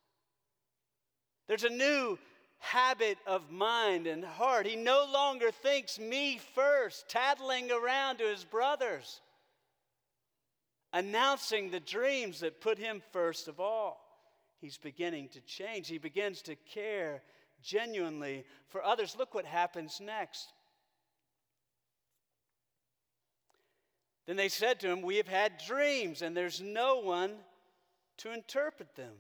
There's 1.48 1.63
a 1.63 1.70
new 1.70 2.20
habit 2.60 3.18
of 3.25 3.50
mind 3.50 4.06
and 4.06 4.24
heart. 4.24 4.65
He 4.65 4.75
no 4.75 5.08
longer 5.12 5.50
thinks 5.50 5.98
me 5.98 6.39
first, 6.53 7.08
tattling 7.08 7.72
around 7.72 8.18
to 8.18 8.25
his 8.25 8.44
brothers. 8.44 9.22
Announcing 10.93 11.69
the 11.69 11.79
dreams 11.79 12.39
that 12.39 12.62
put 12.62 12.77
him 12.77 13.01
first 13.12 13.48
of 13.48 13.60
all. 13.60 14.05
He's 14.60 14.77
beginning 14.77 15.29
to 15.29 15.41
change. 15.41 15.88
He 15.88 15.98
begins 15.98 16.41
to 16.43 16.55
care 16.55 17.22
genuinely 17.62 18.46
for 18.67 18.84
others. 18.84 19.15
Look 19.17 19.34
what 19.34 19.46
happens 19.46 20.01
next. 20.03 20.53
Then 24.25 24.36
they 24.36 24.50
said 24.50 24.79
to 24.81 24.89
him, 24.89 25.01
We 25.01 25.17
have 25.17 25.27
had 25.27 25.53
dreams, 25.65 26.22
and 26.22 26.36
there's 26.36 26.62
no 26.62 27.00
one 27.00 27.31
to 28.17 28.34
interpret 28.34 28.96
them. 28.96 29.13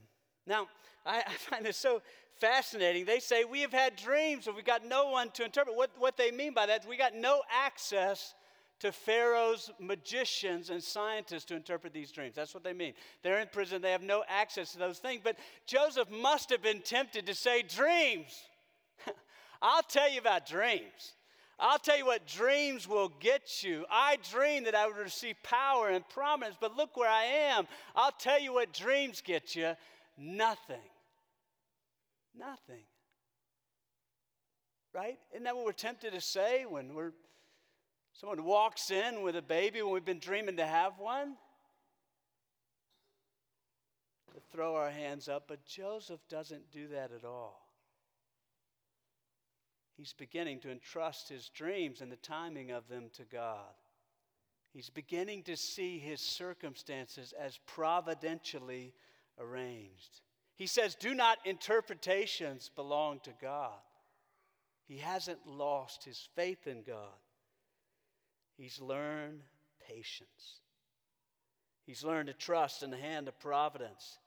Now, 0.45 0.67
I, 1.05 1.23
I 1.25 1.33
find 1.33 1.65
this 1.65 1.77
so 1.77 2.01
fascinating. 2.39 3.05
They 3.05 3.19
say, 3.19 3.43
We 3.43 3.61
have 3.61 3.73
had 3.73 3.95
dreams, 3.95 4.45
but 4.45 4.55
we 4.55 4.61
got 4.61 4.85
no 4.85 5.09
one 5.09 5.31
to 5.31 5.45
interpret. 5.45 5.75
What, 5.75 5.91
what 5.97 6.17
they 6.17 6.31
mean 6.31 6.53
by 6.53 6.65
that 6.67 6.81
is 6.81 6.87
we 6.87 6.97
got 6.97 7.15
no 7.15 7.41
access 7.49 8.35
to 8.79 8.91
Pharaoh's 8.91 9.69
magicians 9.79 10.69
and 10.69 10.81
scientists 10.81 11.45
to 11.45 11.55
interpret 11.55 11.93
these 11.93 12.11
dreams. 12.11 12.35
That's 12.35 12.53
what 12.53 12.63
they 12.63 12.73
mean. 12.73 12.93
They're 13.23 13.39
in 13.39 13.47
prison, 13.51 13.81
they 13.81 13.91
have 13.91 14.01
no 14.01 14.23
access 14.27 14.71
to 14.71 14.79
those 14.79 14.99
things. 14.99 15.21
But 15.23 15.37
Joseph 15.65 16.09
must 16.09 16.49
have 16.49 16.61
been 16.61 16.81
tempted 16.81 17.25
to 17.25 17.35
say, 17.35 17.61
Dreams. 17.61 18.43
I'll 19.61 19.83
tell 19.83 20.09
you 20.09 20.19
about 20.19 20.47
dreams. 20.47 21.13
I'll 21.59 21.77
tell 21.77 21.97
you 21.97 22.05
what 22.05 22.25
dreams 22.25 22.87
will 22.87 23.11
get 23.19 23.63
you. 23.63 23.85
I 23.91 24.17
dreamed 24.31 24.67
that 24.67 24.75
I 24.75 24.87
would 24.87 24.95
receive 24.95 25.35
power 25.43 25.89
and 25.89 26.07
prominence, 26.07 26.55
but 26.59 26.77
look 26.77 26.95
where 26.95 27.09
I 27.09 27.23
am. 27.23 27.67
I'll 27.95 28.13
tell 28.13 28.39
you 28.39 28.53
what 28.53 28.71
dreams 28.71 29.21
get 29.21 29.55
you 29.55 29.73
nothing. 30.17 30.77
Nothing. 32.37 32.83
Right? 34.93 35.17
Isn't 35.33 35.43
that 35.43 35.55
what 35.55 35.65
we're 35.65 35.71
tempted 35.73 36.13
to 36.13 36.21
say 36.21 36.65
when 36.65 36.93
we're 36.93 37.11
someone 38.19 38.43
walks 38.43 38.91
in 38.91 39.21
with 39.21 39.35
a 39.35 39.41
baby 39.41 39.81
when 39.81 39.93
we've 39.93 40.05
been 40.05 40.19
dreaming 40.19 40.57
to 40.57 40.65
have 40.65 40.99
one? 40.99 41.35
To 44.33 44.41
throw 44.51 44.75
our 44.75 44.89
hands 44.89 45.27
up, 45.27 45.45
but 45.47 45.65
Joseph 45.65 46.21
doesn't 46.29 46.71
do 46.71 46.87
that 46.89 47.11
at 47.11 47.25
all 47.25 47.69
he's 49.99 50.13
beginning 50.13 50.59
to 50.61 50.71
entrust 50.71 51.27
his 51.27 51.49
dreams 51.49 51.99
and 51.99 52.09
the 52.09 52.15
timing 52.15 52.71
of 52.71 52.87
them 52.87 53.09
to 53.13 53.23
God. 53.23 53.73
He's 54.71 54.89
beginning 54.89 55.43
to 55.43 55.57
see 55.57 55.99
his 55.99 56.21
circumstances 56.21 57.33
as 57.37 57.59
providentially 57.67 58.93
arranged. 59.37 60.21
He 60.55 60.67
says, 60.67 60.95
Do 60.95 61.13
not 61.13 61.39
interpretations 61.43 62.71
belong 62.73 63.19
to 63.23 63.31
God. 63.41 63.79
He 64.87 64.97
hasn't 64.97 65.45
lost 65.45 66.05
his 66.05 66.29
faith 66.33 66.65
in 66.65 66.83
God. 66.83 67.17
He's 68.59 68.81
learned 68.81 69.39
patience. 69.87 70.59
He's 71.85 72.03
learned 72.03 72.27
to 72.27 72.33
trust 72.33 72.83
in 72.83 72.91
the 72.91 72.97
hand 72.97 73.29
of 73.29 73.39
providence 73.39 74.17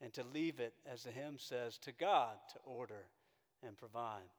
and 0.00 0.12
to 0.12 0.22
leave 0.32 0.60
it, 0.60 0.74
as 0.90 1.02
the 1.02 1.10
hymn 1.10 1.38
says, 1.38 1.76
to 1.78 1.90
God 1.90 2.36
to 2.52 2.60
order 2.64 3.06
and 3.66 3.76
provide. 3.76 4.30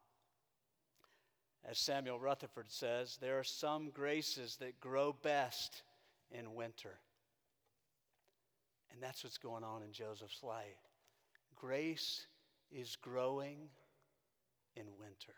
As 1.69 1.77
Samuel 1.77 2.17
Rutherford 2.17 2.71
says, 2.71 3.17
there 3.19 3.37
are 3.37 3.43
some 3.43 3.89
graces 3.89 4.55
that 4.61 4.79
grow 4.79 5.13
best 5.21 5.83
in 6.31 6.55
winter. 6.55 6.97
And 8.93 9.03
that's 9.03 9.21
what's 9.21 9.37
going 9.37 9.65
on 9.65 9.83
in 9.83 9.91
Joseph's 9.91 10.43
life. 10.43 10.79
Grace 11.55 12.25
is 12.71 12.95
growing 12.95 13.67
in 14.77 14.85
winter. 14.97 15.35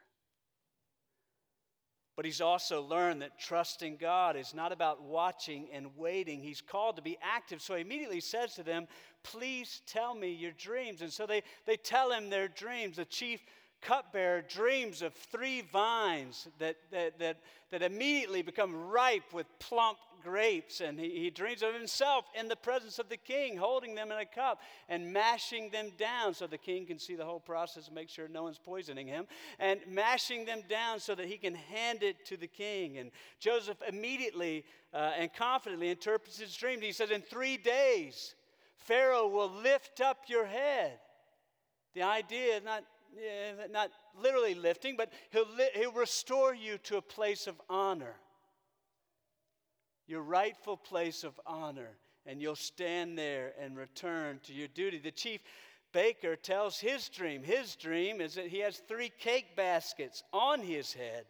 But 2.16 2.26
he's 2.26 2.42
also 2.42 2.84
learned 2.84 3.22
that 3.24 3.40
trusting 3.40 3.98
God 3.98 4.36
is 4.36 4.54
not 4.54 4.72
about 4.72 5.02
watching 5.02 5.68
and 5.74 5.88
waiting. 5.98 6.42
He's 6.42 6.62
called 6.62 6.98
to 6.98 7.02
be 7.02 7.18
active. 7.22 7.62
So 7.62 7.74
he 7.74 7.82
immediately 7.82 8.20
says 8.20 8.54
to 8.56 8.64
them, 8.64 8.88
Please 9.24 9.82
tell 9.88 10.14
me 10.14 10.32
your 10.32 10.52
dreams. 10.52 11.02
And 11.02 11.12
so 11.12 11.26
they, 11.26 11.42
they 11.66 11.78
tell 11.78 12.12
him 12.12 12.30
their 12.30 12.48
dreams. 12.48 12.98
The 12.98 13.06
chief 13.06 13.42
cupbearer 13.82 14.42
dreams 14.42 15.02
of 15.02 15.14
three 15.14 15.62
vines 15.62 16.48
that, 16.60 16.76
that, 16.92 17.20
that, 17.20 17.38
that 17.72 17.82
immediately 17.82 18.42
become 18.42 18.90
ripe 18.90 19.34
with 19.34 19.48
plump 19.60 19.98
grapes. 20.24 20.82
And 20.82 21.00
he, 21.00 21.10
he 21.10 21.30
dreams 21.30 21.64
of 21.64 21.74
himself 21.74 22.26
in 22.40 22.48
the 22.48 22.56
presence 22.56 23.00
of 23.00 23.10
the 23.10 23.18
king, 23.18 23.58
holding 23.58 23.96
them 23.96 24.12
in 24.12 24.18
a 24.18 24.26
cup 24.26 24.62
and 24.90 25.12
mashing 25.12 25.70
them 25.70 25.92
down 25.98 26.34
so 26.34 26.48
the 26.48 26.58
king 26.58 26.86
can 26.86 27.00
see 27.00 27.16
the 27.16 27.26
whole 27.26 27.40
process 27.40 27.88
and 27.88 27.96
make 27.96 28.10
sure 28.10 28.28
no 28.28 28.44
one's 28.44 28.60
poisoning 28.60 29.08
him. 29.08 29.26
And 29.60 29.80
mashing 29.88 30.46
them 30.46 30.62
down 30.70 31.00
so 31.00 31.16
that 31.16 31.28
he 31.28 31.38
can 31.38 31.56
hand 31.56 32.04
it 32.04 32.26
to 32.28 32.38
the 32.38 32.48
king. 32.48 32.98
And 32.98 33.12
Joseph 33.40 33.78
immediately 33.88 34.66
uh, 34.94 35.12
and 35.18 35.34
confidently 35.34 35.90
interprets 35.90 36.40
his 36.40 36.56
dream. 36.56 36.82
He 36.82 36.92
says, 36.92 37.12
In 37.12 37.22
three 37.22 37.58
days, 37.58 38.36
Pharaoh 38.76 39.28
will 39.28 39.52
lift 39.52 40.02
up 40.02 40.24
your 40.28 40.46
head. 40.46 41.00
The 41.94 42.04
idea 42.04 42.58
is 42.58 42.64
not 42.64 42.84
not 43.72 43.92
literally 44.20 44.56
lifting, 44.56 44.96
but 44.96 45.12
he'll, 45.32 45.48
li- 45.58 45.70
he'll 45.76 45.92
restore 45.92 46.54
you 46.54 46.78
to 46.80 46.98
a 46.98 47.02
place 47.02 47.48
of 47.48 47.60
honor, 47.70 48.16
your 50.08 50.22
rightful 50.22 50.78
place 50.78 51.24
of 51.24 51.40
honor, 51.46 51.98
and 52.26 52.42
you'll 52.42 52.56
stand 52.56 53.18
there 53.18 53.54
and 53.60 53.78
return 53.78 54.40
to 54.44 54.54
your 54.54 54.68
duty. 54.70 54.98
The 54.98 55.12
chief 55.12 55.42
baker 55.92 56.36
tells 56.36 56.80
his 56.80 57.08
dream. 57.10 57.44
His 57.44 57.76
dream 57.76 58.20
is 58.20 58.36
that 58.36 58.48
he 58.48 58.60
has 58.60 58.78
three 58.78 59.12
cake 59.20 59.56
baskets 59.56 60.24
on 60.34 60.62
his 60.62 60.94
head. 60.94 61.26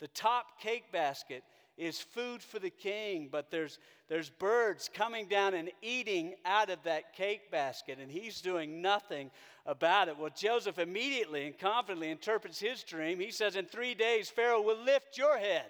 The 0.00 0.08
top 0.08 0.60
cake 0.60 0.92
basket 0.92 1.44
is 1.78 1.98
food 1.98 2.42
for 2.42 2.58
the 2.58 2.70
king, 2.70 3.28
but 3.32 3.50
there's, 3.50 3.78
there's 4.08 4.28
birds 4.28 4.90
coming 4.92 5.26
down 5.26 5.54
and 5.54 5.70
eating 5.80 6.34
out 6.44 6.68
of 6.68 6.82
that 6.82 7.14
cake 7.14 7.50
basket, 7.50 7.98
and 8.00 8.10
he's 8.10 8.42
doing 8.42 8.82
nothing 8.82 9.30
about 9.64 10.08
it. 10.08 10.18
Well, 10.18 10.30
Joseph 10.36 10.78
immediately 10.78 11.46
and 11.46 11.58
confidently 11.58 12.10
interprets 12.10 12.60
his 12.60 12.82
dream. 12.82 13.18
He 13.18 13.30
says, 13.30 13.56
In 13.56 13.64
three 13.64 13.94
days, 13.94 14.28
Pharaoh 14.28 14.60
will 14.60 14.82
lift 14.84 15.16
your 15.16 15.38
head 15.38 15.64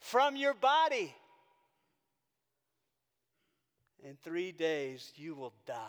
from 0.00 0.34
your 0.34 0.54
body. 0.54 1.14
In 4.06 4.16
three 4.22 4.52
days, 4.52 5.12
you 5.16 5.34
will 5.34 5.52
die. 5.66 5.82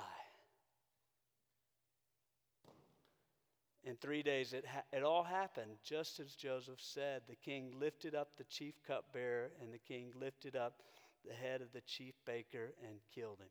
In 3.84 3.96
three 3.96 4.24
days, 4.24 4.54
it, 4.54 4.66
ha- 4.66 4.82
it 4.92 5.04
all 5.04 5.22
happened 5.22 5.78
just 5.84 6.20
as 6.20 6.34
Joseph 6.34 6.80
said. 6.80 7.22
The 7.30 7.36
king 7.36 7.70
lifted 7.80 8.16
up 8.16 8.30
the 8.36 8.44
chief 8.46 8.74
cupbearer, 8.88 9.52
and 9.62 9.72
the 9.72 9.78
king 9.78 10.12
lifted 10.20 10.56
up 10.56 10.82
the 11.28 11.34
head 11.36 11.62
of 11.62 11.72
the 11.74 11.82
chief 11.82 12.16
baker 12.26 12.74
and 12.82 12.98
killed 13.14 13.38
him. 13.38 13.50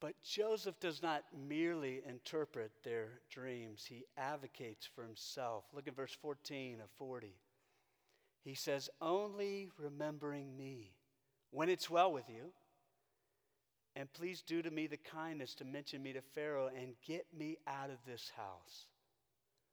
But 0.00 0.14
Joseph 0.22 0.80
does 0.80 1.02
not 1.02 1.24
merely 1.46 2.00
interpret 2.08 2.70
their 2.84 3.20
dreams, 3.28 3.84
he 3.86 4.06
advocates 4.16 4.86
for 4.86 5.04
himself. 5.04 5.64
Look 5.74 5.88
at 5.88 5.94
verse 5.94 6.16
14 6.22 6.80
of 6.80 6.88
40. 6.96 7.34
He 8.44 8.54
says, 8.54 8.88
Only 9.02 9.68
remembering 9.76 10.56
me 10.56 10.94
when 11.50 11.68
it's 11.68 11.90
well 11.90 12.12
with 12.12 12.28
you 12.28 12.52
and 13.98 14.12
please 14.12 14.42
do 14.42 14.62
to 14.62 14.70
me 14.70 14.86
the 14.86 14.96
kindness 14.96 15.54
to 15.56 15.64
mention 15.64 16.02
me 16.02 16.12
to 16.12 16.20
Pharaoh 16.20 16.70
and 16.74 16.94
get 17.04 17.26
me 17.36 17.58
out 17.66 17.90
of 17.90 17.96
this 18.06 18.30
house. 18.36 18.86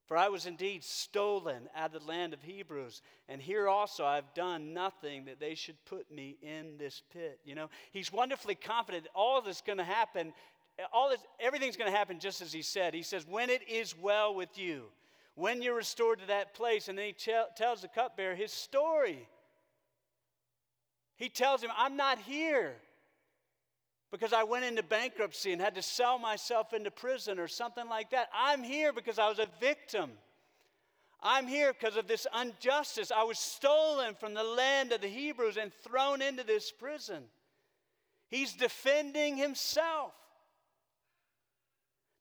For 0.08 0.18
I 0.18 0.30
was 0.30 0.48
indeed 0.48 0.84
stolen 0.84 1.68
out 1.76 1.94
of 1.94 2.02
the 2.02 2.08
land 2.08 2.34
of 2.34 2.42
Hebrews, 2.42 3.02
and 3.30 3.40
here 3.40 3.68
also 3.68 4.04
I've 4.04 4.34
done 4.34 4.74
nothing 4.74 5.26
that 5.26 5.40
they 5.40 5.54
should 5.54 5.84
put 5.86 6.12
me 6.12 6.38
in 6.42 6.78
this 6.78 7.04
pit. 7.14 7.40
You 7.44 7.56
know, 7.56 7.70
he's 7.92 8.12
wonderfully 8.12 8.56
confident 8.56 9.08
all 9.14 9.42
this 9.42 9.58
is 9.58 9.64
going 9.66 9.78
to 9.78 9.84
happen, 9.84 10.34
all 10.92 11.10
this, 11.10 11.20
everything's 11.40 11.78
going 11.78 11.92
to 11.92 11.98
happen 11.98 12.20
just 12.20 12.42
as 12.42 12.52
he 12.52 12.62
said. 12.64 12.94
He 12.94 13.04
says, 13.04 13.28
When 13.28 13.50
it 13.50 13.62
is 13.68 13.96
well 14.00 14.34
with 14.34 14.58
you, 14.58 14.86
when 15.36 15.62
you're 15.62 15.76
restored 15.76 16.20
to 16.20 16.28
that 16.28 16.54
place, 16.56 16.88
and 16.88 16.98
then 16.98 17.06
he 17.06 17.32
tells 17.56 17.82
the 17.82 17.88
cupbearer 17.88 18.36
his 18.36 18.52
story. 18.52 19.28
He 21.18 21.30
tells 21.30 21.62
him, 21.62 21.72
I'm 21.78 21.96
not 21.96 22.20
here 22.20 22.76
because 24.12 24.34
I 24.34 24.44
went 24.44 24.66
into 24.66 24.84
bankruptcy 24.84 25.52
and 25.52 25.62
had 25.62 25.76
to 25.76 25.82
sell 25.82 26.20
myself 26.20 26.74
into 26.74 26.92
prison 26.92 27.40
or 27.40 27.48
something 27.48 27.88
like 27.90 28.12
that. 28.12 28.30
I'm 28.34 28.64
here 28.64 28.94
because 28.94 29.20
I 29.20 29.28
was 29.30 29.40
a 29.40 29.48
victim. 29.60 30.12
I'm 31.22 31.48
here 31.48 31.74
because 31.74 31.98
of 31.98 32.08
this 32.08 32.28
injustice. 32.40 33.12
I 33.12 33.24
was 33.24 33.40
stolen 33.40 34.14
from 34.16 34.34
the 34.34 34.44
land 34.44 34.92
of 34.92 35.02
the 35.02 35.08
Hebrews 35.08 35.58
and 35.58 35.74
thrown 35.74 36.22
into 36.22 36.44
this 36.44 36.72
prison. 36.72 37.24
He's 38.30 38.54
defending 38.54 39.38
himself. 39.38 40.14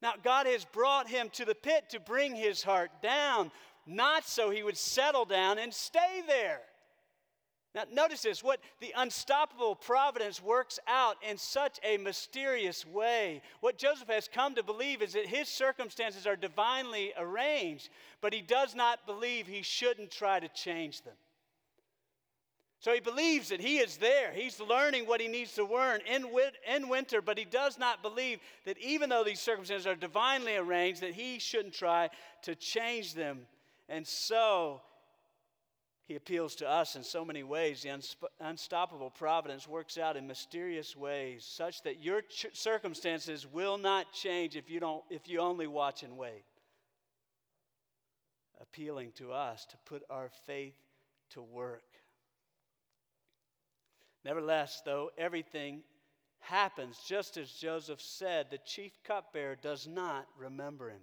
Now, 0.01 0.15
God 0.23 0.47
has 0.47 0.65
brought 0.65 1.09
him 1.09 1.31
to 1.33 1.45
the 1.45 1.55
pit 1.55 1.91
to 1.91 2.01
bring 2.01 2.35
his 2.35 2.63
heart 2.63 2.91
down, 3.03 3.51
not 3.87 4.27
so 4.27 4.51
he 4.51 4.63
would 4.63 4.77
settle 4.77 5.25
down 5.25 5.59
and 5.59 5.73
stay 5.73 6.23
there. 6.27 6.61
Now, 7.75 7.83
notice 7.93 8.23
this 8.23 8.45
what 8.45 8.61
the 8.81 8.95
unstoppable 8.97 9.75
providence 9.75 10.41
works 10.41 10.79
out 10.87 11.17
in 11.29 11.37
such 11.37 11.81
a 11.83 11.97
mysterious 11.97 12.87
way. 12.87 13.43
What 13.61 13.79
Joseph 13.79 14.09
has 14.09 14.29
come 14.29 14.55
to 14.55 14.63
believe 14.63 15.03
is 15.03 15.15
that 15.15 15.27
his 15.27 15.49
circumstances 15.49 16.27
are 16.27 16.37
divinely 16.37 17.13
arranged, 17.19 17.89
but 18.21 18.33
he 18.33 18.43
does 18.43 18.77
not 18.77 19.07
believe 19.07 19.47
he 19.47 19.63
shouldn't 19.63 20.13
try 20.13 20.39
to 20.39 20.49
change 20.49 21.03
them. 21.03 21.15
So 22.79 22.93
he 22.93 23.01
believes 23.01 23.49
that 23.49 23.63
he 23.63 23.79
is 23.79 23.97
there. 23.97 24.31
He's 24.33 24.61
learning 24.61 25.07
what 25.07 25.21
he 25.21 25.27
needs 25.27 25.55
to 25.55 25.65
learn 25.65 26.01
in, 26.07 26.27
in 26.69 26.89
winter, 26.89 27.23
but 27.23 27.39
he 27.39 27.47
does 27.47 27.79
not 27.79 28.03
believe 28.03 28.41
that 28.67 28.79
even 28.79 29.09
though 29.09 29.25
these 29.25 29.41
circumstances 29.41 29.87
are 29.87 29.95
divinely 29.95 30.57
arranged, 30.57 31.01
that 31.01 31.15
he 31.15 31.39
shouldn't 31.39 31.73
try 31.73 32.11
to 32.43 32.55
change 32.55 33.15
them. 33.15 33.47
And 33.89 34.07
so 34.07 34.83
he 36.07 36.17
appeals 36.17 36.55
to 36.57 36.69
us 36.69 36.97
in 36.97 37.03
so 37.03 37.25
many 37.25 37.43
ways. 37.43 37.83
The 37.83 37.89
unsp- 37.89 38.29
unstoppable 38.41 39.11
providence 39.11 39.67
works 39.67 39.97
out 39.97 40.17
in 40.17 40.27
mysterious 40.27 40.95
ways, 40.95 41.47
such 41.49 41.83
that 41.83 42.03
your 42.03 42.21
ch- 42.21 42.47
circumstances 42.53 43.47
will 43.47 43.79
not 43.79 44.13
change 44.13 44.55
if 44.55 44.69
you, 44.69 44.81
don't, 44.81 45.03
if 45.09 45.29
you 45.29 45.41
only 45.41 45.67
watch 45.67 46.03
and 46.03 46.19
wait. 46.19 46.45
Appealing 48.61 49.13
to 49.17 49.33
us 49.33 49.65
to 49.67 49.77
put 49.87 50.03
our 50.11 50.29
faith 50.47 50.77
to 51.31 51.41
work. 51.41 51.85
Nevertheless, 54.27 54.83
though 54.85 55.11
everything 55.17 55.83
happens 56.41 56.99
just 57.07 57.39
as 57.39 57.51
Joseph 57.51 58.01
said, 58.01 58.49
the 58.51 58.59
chief 58.59 58.93
cupbearer 59.05 59.57
does 59.57 59.87
not 59.87 60.27
remember 60.37 60.91
him. 60.91 61.01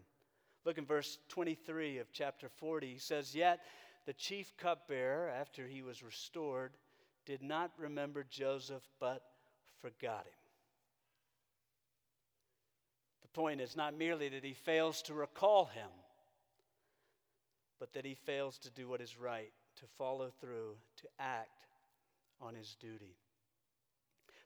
Look 0.63 0.77
in 0.77 0.85
verse 0.85 1.17
23 1.29 1.97
of 1.97 2.07
chapter 2.13 2.49
40. 2.49 2.93
He 2.93 2.99
says, 2.99 3.33
Yet 3.33 3.61
the 4.05 4.13
chief 4.13 4.51
cupbearer, 4.57 5.29
after 5.29 5.67
he 5.67 5.81
was 5.81 6.03
restored, 6.03 6.71
did 7.25 7.41
not 7.41 7.71
remember 7.77 8.25
Joseph, 8.29 8.83
but 8.99 9.21
forgot 9.81 10.25
him. 10.25 10.33
The 13.21 13.27
point 13.29 13.61
is 13.61 13.75
not 13.75 13.97
merely 13.97 14.29
that 14.29 14.43
he 14.43 14.53
fails 14.53 15.01
to 15.03 15.13
recall 15.13 15.65
him, 15.65 15.89
but 17.79 17.93
that 17.93 18.05
he 18.05 18.15
fails 18.15 18.57
to 18.59 18.71
do 18.71 18.87
what 18.87 19.01
is 19.01 19.17
right, 19.17 19.51
to 19.77 19.85
follow 19.97 20.31
through, 20.41 20.75
to 20.97 21.07
act 21.19 21.67
on 22.41 22.55
his 22.55 22.75
duty. 22.79 23.15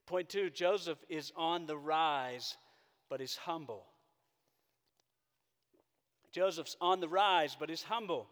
Point 0.05 0.29
two 0.29 0.49
Joseph 0.49 0.99
is 1.09 1.31
on 1.35 1.65
the 1.65 1.77
rise, 1.77 2.57
but 3.09 3.21
is 3.21 3.35
humble. 3.35 3.85
Joseph's 6.31 6.75
on 6.81 6.99
the 6.99 7.07
rise, 7.07 7.55
but 7.57 7.69
is 7.69 7.81
humble. 7.81 8.27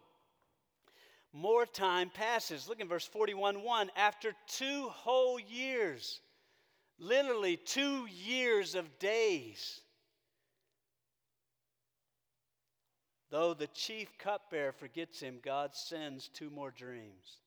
More 1.33 1.65
time 1.65 2.11
passes. 2.11 2.69
Look 2.69 2.79
in 2.79 2.87
verse 2.87 3.07
41 3.07 3.63
1. 3.63 3.91
After 3.95 4.33
two 4.47 4.89
whole 4.89 5.39
years, 5.39 6.21
literally 6.99 7.57
two 7.57 8.05
years 8.05 8.75
of 8.75 8.99
days, 8.99 9.81
though 13.31 13.55
the 13.55 13.67
chief 13.67 14.15
cupbearer 14.19 14.71
forgets 14.71 15.19
him, 15.19 15.39
God 15.43 15.71
sends 15.73 16.27
two 16.27 16.51
more 16.51 16.69
dreams. 16.69 17.39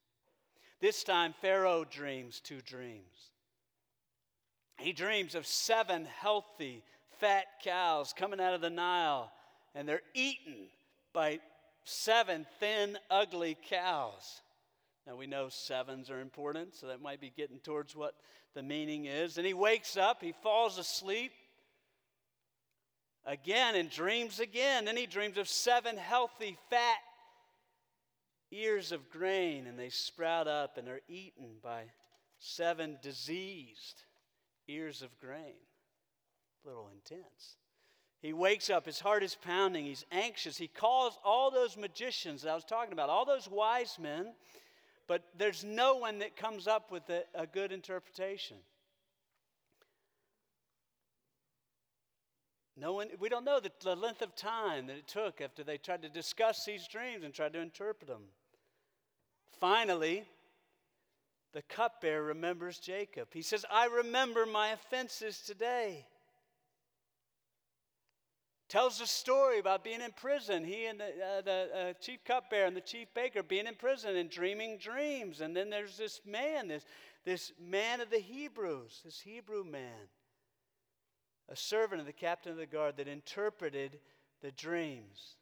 This 0.81 1.05
time, 1.05 1.33
Pharaoh 1.41 1.85
dreams 1.85 2.41
two 2.41 2.61
dreams. 2.63 3.31
He 4.79 4.93
dreams 4.93 5.37
of 5.37 5.47
seven 5.47 6.07
healthy, 6.07 6.83
fat 7.21 7.47
cows 7.63 8.13
coming 8.13 8.41
out 8.41 8.53
of 8.53 8.61
the 8.61 8.69
Nile, 8.69 9.31
and 9.75 9.89
they're 9.89 10.03
eaten 10.13 10.67
by 11.13 11.39
seven 11.87 12.45
thin, 12.59 12.99
ugly 13.11 13.57
cows. 13.69 14.43
Now 15.07 15.17
we 15.17 15.27
know 15.27 15.49
sevens 15.49 16.11
are 16.11 16.21
important, 16.21 16.75
so 16.75 16.89
that 16.89 17.01
might 17.01 17.21
be 17.21 17.33
getting 17.35 17.61
towards 17.61 17.95
what 17.95 18.15
the 18.55 18.63
meaning 18.63 19.07
is. 19.07 19.39
And 19.39 19.47
he 19.47 19.55
wakes 19.55 19.97
up, 19.97 20.21
he 20.21 20.35
falls 20.43 20.79
asleep 20.79 21.33
again 23.25 23.77
and 23.77 23.89
dreams 23.89 24.41
again. 24.41 24.87
Then 24.87 24.97
he 24.97 25.07
dreams 25.07 25.39
of 25.39 25.49
seven 25.49 25.97
healthy, 25.97 26.59
fat 26.71 26.99
ears 28.51 28.91
of 28.91 29.09
grain, 29.11 29.67
and 29.67 29.79
they 29.79 29.91
sprout 29.91 30.49
up 30.49 30.79
and 30.79 30.89
are 30.89 31.01
eaten 31.09 31.57
by 31.63 31.85
seven 32.39 32.99
diseased 33.01 34.03
ears 34.67 35.03
of 35.03 35.17
grain. 35.21 35.55
A 36.65 36.69
little 36.69 36.89
intense. 36.93 37.57
He 38.23 38.33
wakes 38.33 38.71
up, 38.71 38.87
his 38.87 39.01
heart 39.01 39.23
is 39.23 39.35
pounding, 39.35 39.85
he's 39.85 40.05
anxious. 40.11 40.57
He 40.57 40.69
calls 40.69 41.19
all 41.25 41.51
those 41.51 41.77
magicians 41.77 42.43
that 42.43 42.51
I 42.51 42.55
was 42.55 42.65
talking 42.65 42.93
about, 42.93 43.11
all 43.11 43.25
those 43.25 43.49
wise 43.49 43.99
men, 44.01 44.33
but 45.07 45.23
there's 45.37 45.65
no 45.65 45.97
one 45.97 46.19
that 46.21 46.37
comes 46.37 46.67
up 46.67 46.91
with 46.91 47.09
a, 47.11 47.25
a 47.35 47.47
good 47.47 47.73
interpretation. 47.73 48.57
No 52.77 52.93
one, 52.93 53.09
we 53.21 53.29
don't 53.29 53.45
know 53.45 53.61
the, 53.61 53.73
the 53.83 53.97
length 53.97 54.21
of 54.21 54.35
time 54.35 54.87
that 54.89 54.97
it 54.97 55.09
took 55.09 55.41
after 55.41 55.65
they 55.65 55.79
tried 55.79 56.03
to 56.03 56.09
discuss 56.09 56.65
these 56.65 56.87
dreams 56.89 57.25
and 57.25 57.33
tried 57.33 57.55
to 57.55 57.61
interpret 57.61 58.09
them. 58.09 58.25
Finally, 59.61 60.25
the 61.55 61.63
cupbearer 61.63 62.23
remembers 62.23 62.79
Jacob. 62.79 63.29
He 63.33 63.41
says, 63.41 63.65
I 63.71 63.87
remember 63.87 64.45
my 64.45 64.69
offenses 64.69 65.41
today. 65.41 66.05
Tells 68.69 69.01
a 69.01 69.07
story 69.07 69.61
about 69.61 69.85
being 69.85 70.01
in 70.01 70.11
prison. 70.13 70.65
He 70.65 70.87
and 70.87 70.99
the, 70.99 71.05
uh, 71.05 71.41
the 71.43 71.69
uh, 71.75 71.93
chief 72.01 72.25
cupbearer 72.25 72.67
and 72.67 72.77
the 72.77 72.81
chief 72.81 73.07
baker 73.15 73.43
being 73.43 73.67
in 73.67 73.77
prison 73.77 74.17
and 74.17 74.29
dreaming 74.29 74.79
dreams. 74.79 75.41
And 75.41 75.57
then 75.57 75.71
there's 75.71 75.97
this 75.97 76.21
man, 76.27 76.67
this, 76.67 76.85
this 77.25 77.53
man 77.61 78.01
of 78.01 78.11
the 78.11 78.19
Hebrews, 78.19 79.03
this 79.05 79.21
Hebrew 79.21 79.63
man, 79.63 80.09
a 81.49 81.55
servant 81.55 82.01
of 82.01 82.07
the 82.07 82.13
captain 82.13 82.51
of 82.51 82.59
the 82.59 82.67
guard 82.67 82.97
that 82.97 83.07
interpreted 83.07 84.01
the 84.43 84.51
dreams. 84.51 85.37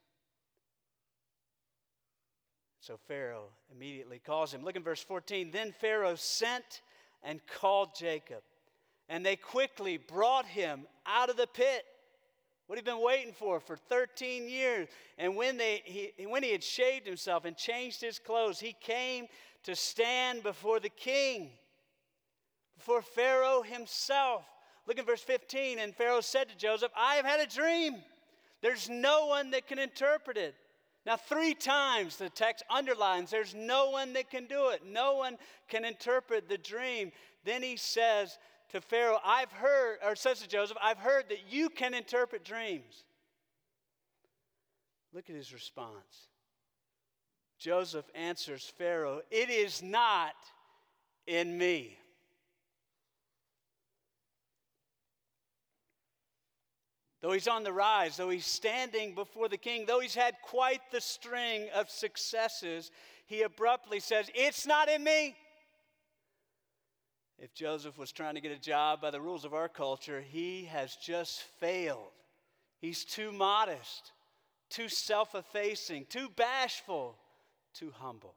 So 2.81 2.99
Pharaoh 3.09 3.49
immediately 3.75 4.19
calls 4.19 4.53
him. 4.53 4.63
Look 4.63 4.77
in 4.77 4.83
verse 4.83 5.03
14. 5.03 5.51
Then 5.51 5.73
Pharaoh 5.73 6.17
sent 6.17 6.83
and 7.23 7.41
called 7.47 7.95
Jacob, 7.99 8.43
and 9.09 9.25
they 9.25 9.37
quickly 9.37 9.97
brought 9.97 10.45
him 10.45 10.87
out 11.07 11.31
of 11.31 11.39
the 11.39 11.47
pit. 11.47 11.85
What 12.67 12.79
he'd 12.79 12.85
been 12.85 13.03
waiting 13.03 13.33
for 13.33 13.61
for 13.61 13.77
13 13.77 14.49
years. 14.49 14.89
And 15.19 15.37
when, 15.37 15.57
they, 15.57 15.83
he, 15.85 16.13
when 16.27 16.43
he 16.43 16.53
had 16.53 16.65
shaved 16.65 17.07
himself 17.07 17.45
and 17.45 17.57
changed 17.57 18.01
his 18.01 18.19
clothes, 18.19 18.59
he 18.59 18.75
came 18.81 19.27
to 19.65 19.77
stand 19.77 20.43
before 20.43 20.81
the 20.81 20.89
king, 20.89 21.51
before 22.77 23.03
Pharaoh 23.03 23.63
himself. 23.63 24.45
Look 24.87 24.99
at 24.99 25.07
verse 25.07 25.23
15. 25.23 25.79
And 25.79 25.95
Pharaoh 25.95 26.21
said 26.21 26.49
to 26.49 26.57
Joseph, 26.57 26.93
I 26.97 27.17
have 27.17 27.27
had 27.27 27.41
a 27.41 27.47
dream. 27.47 27.97
There's 28.63 28.89
no 28.89 29.27
one 29.27 29.51
that 29.51 29.69
can 29.69 29.79
interpret 29.79 30.39
it. 30.39 30.55
Now, 31.07 31.17
three 31.17 31.53
times 31.53 32.17
the 32.17 32.31
text 32.31 32.65
underlines 32.71 33.31
there's 33.31 33.55
no 33.55 33.91
one 33.91 34.15
that 34.15 34.31
can 34.31 34.47
do 34.47 34.71
it, 34.71 34.81
no 34.87 35.17
one 35.17 35.37
can 35.69 35.85
interpret 35.85 36.49
the 36.49 36.57
dream. 36.57 37.13
Then 37.45 37.63
he 37.63 37.77
says 37.77 38.39
to 38.75 38.81
Pharaoh, 38.81 39.21
I've 39.25 39.53
heard, 39.53 39.99
or 40.05 40.17
says 40.17 40.41
to 40.41 40.49
Joseph, 40.49 40.77
I've 40.83 40.99
heard 40.99 41.29
that 41.29 41.49
you 41.49 41.71
can 41.71 41.95
interpret 41.95 42.45
dreams. 42.45 43.05
Look 45.13 45.31
at 45.31 45.37
his 45.37 45.53
response. 45.53 46.27
Joseph 47.57 48.07
answers 48.17 48.73
Pharaoh, 48.77 49.23
It 49.31 49.49
is 49.49 49.81
not 49.81 50.35
in 51.29 51.57
me. 51.57 51.97
Though 57.23 57.31
he's 57.31 57.49
on 57.49 57.63
the 57.63 57.73
rise, 57.73 58.17
though 58.17 58.29
he's 58.29 58.45
standing 58.45 59.15
before 59.15 59.49
the 59.49 59.57
king, 59.57 59.85
though 59.87 60.01
he's 60.01 60.17
had 60.17 60.35
quite 60.43 60.81
the 60.91 61.01
string 61.01 61.69
of 61.77 61.89
successes, 61.89 62.91
he 63.27 63.43
abruptly 63.43 64.01
says, 64.01 64.29
It's 64.35 64.67
not 64.67 64.89
in 64.89 65.05
me. 65.05 65.37
If 67.39 67.53
Joseph 67.53 67.99
was 67.99 68.13
trying 68.13 68.35
to 68.35 68.41
get 68.41 68.53
a 68.53 68.59
job 68.59 69.01
by 69.01 69.11
the 69.11 69.21
rules 69.21 69.45
of 69.45 69.55
our 69.55 69.69
culture, 69.69 70.21
he 70.21 70.65
has 70.67 70.97
just 70.97 71.43
failed. 71.61 72.13
He's 72.81 73.05
too 73.05 73.33
modest, 73.33 74.13
too 74.71 74.89
self 74.89 75.35
effacing, 75.35 76.07
too 76.09 76.29
bashful, 76.37 77.17
too 77.75 77.93
humble. 77.99 78.35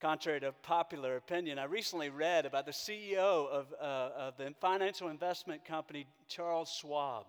Contrary 0.00 0.38
to 0.40 0.52
popular 0.62 1.16
opinion, 1.16 1.58
I 1.58 1.64
recently 1.64 2.10
read 2.10 2.44
about 2.44 2.66
the 2.66 2.72
CEO 2.72 3.48
of, 3.48 3.72
uh, 3.80 4.10
of 4.16 4.36
the 4.36 4.52
financial 4.60 5.08
investment 5.08 5.64
company 5.64 6.06
Charles 6.28 6.68
Schwab 6.78 7.24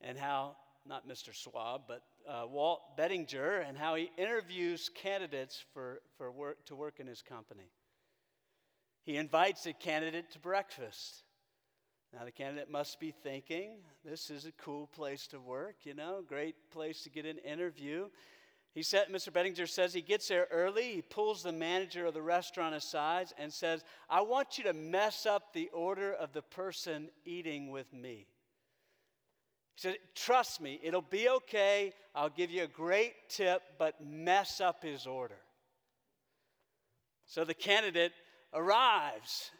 and 0.00 0.16
how, 0.16 0.56
not 0.86 1.06
Mr. 1.06 1.32
Schwab, 1.32 1.82
but 1.86 2.02
uh, 2.28 2.46
Walt 2.46 2.96
Bettinger, 2.96 3.58
and 3.58 3.76
how 3.76 3.94
he 3.94 4.10
interviews 4.16 4.90
candidates 4.94 5.62
for, 5.74 6.00
for 6.16 6.30
work, 6.30 6.64
to 6.66 6.74
work 6.74 7.00
in 7.00 7.06
his 7.06 7.20
company. 7.20 7.68
He 9.08 9.16
invites 9.16 9.64
a 9.64 9.72
candidate 9.72 10.32
to 10.32 10.38
breakfast. 10.38 11.22
Now, 12.12 12.26
the 12.26 12.30
candidate 12.30 12.70
must 12.70 13.00
be 13.00 13.10
thinking, 13.10 13.78
this 14.04 14.28
is 14.28 14.44
a 14.44 14.52
cool 14.62 14.86
place 14.86 15.26
to 15.28 15.40
work, 15.40 15.76
you 15.84 15.94
know, 15.94 16.22
great 16.28 16.56
place 16.70 17.04
to 17.04 17.08
get 17.08 17.24
an 17.24 17.38
interview. 17.38 18.10
He 18.74 18.82
said, 18.82 19.06
Mr. 19.10 19.32
Bettinger 19.32 19.66
says 19.66 19.94
he 19.94 20.02
gets 20.02 20.28
there 20.28 20.46
early. 20.50 20.92
He 20.92 21.00
pulls 21.00 21.42
the 21.42 21.52
manager 21.52 22.04
of 22.04 22.12
the 22.12 22.20
restaurant 22.20 22.74
aside 22.74 23.28
and 23.38 23.50
says, 23.50 23.82
I 24.10 24.20
want 24.20 24.58
you 24.58 24.64
to 24.64 24.74
mess 24.74 25.24
up 25.24 25.54
the 25.54 25.70
order 25.72 26.12
of 26.12 26.34
the 26.34 26.42
person 26.42 27.08
eating 27.24 27.70
with 27.70 27.90
me. 27.94 28.26
He 29.76 29.80
said, 29.80 29.96
Trust 30.14 30.60
me, 30.60 30.80
it'll 30.82 31.00
be 31.00 31.30
okay. 31.30 31.94
I'll 32.14 32.28
give 32.28 32.50
you 32.50 32.64
a 32.64 32.68
great 32.68 33.14
tip, 33.30 33.62
but 33.78 34.04
mess 34.04 34.60
up 34.60 34.82
his 34.82 35.06
order. 35.06 35.40
So 37.24 37.46
the 37.46 37.54
candidate 37.54 38.12
arrives 38.52 39.50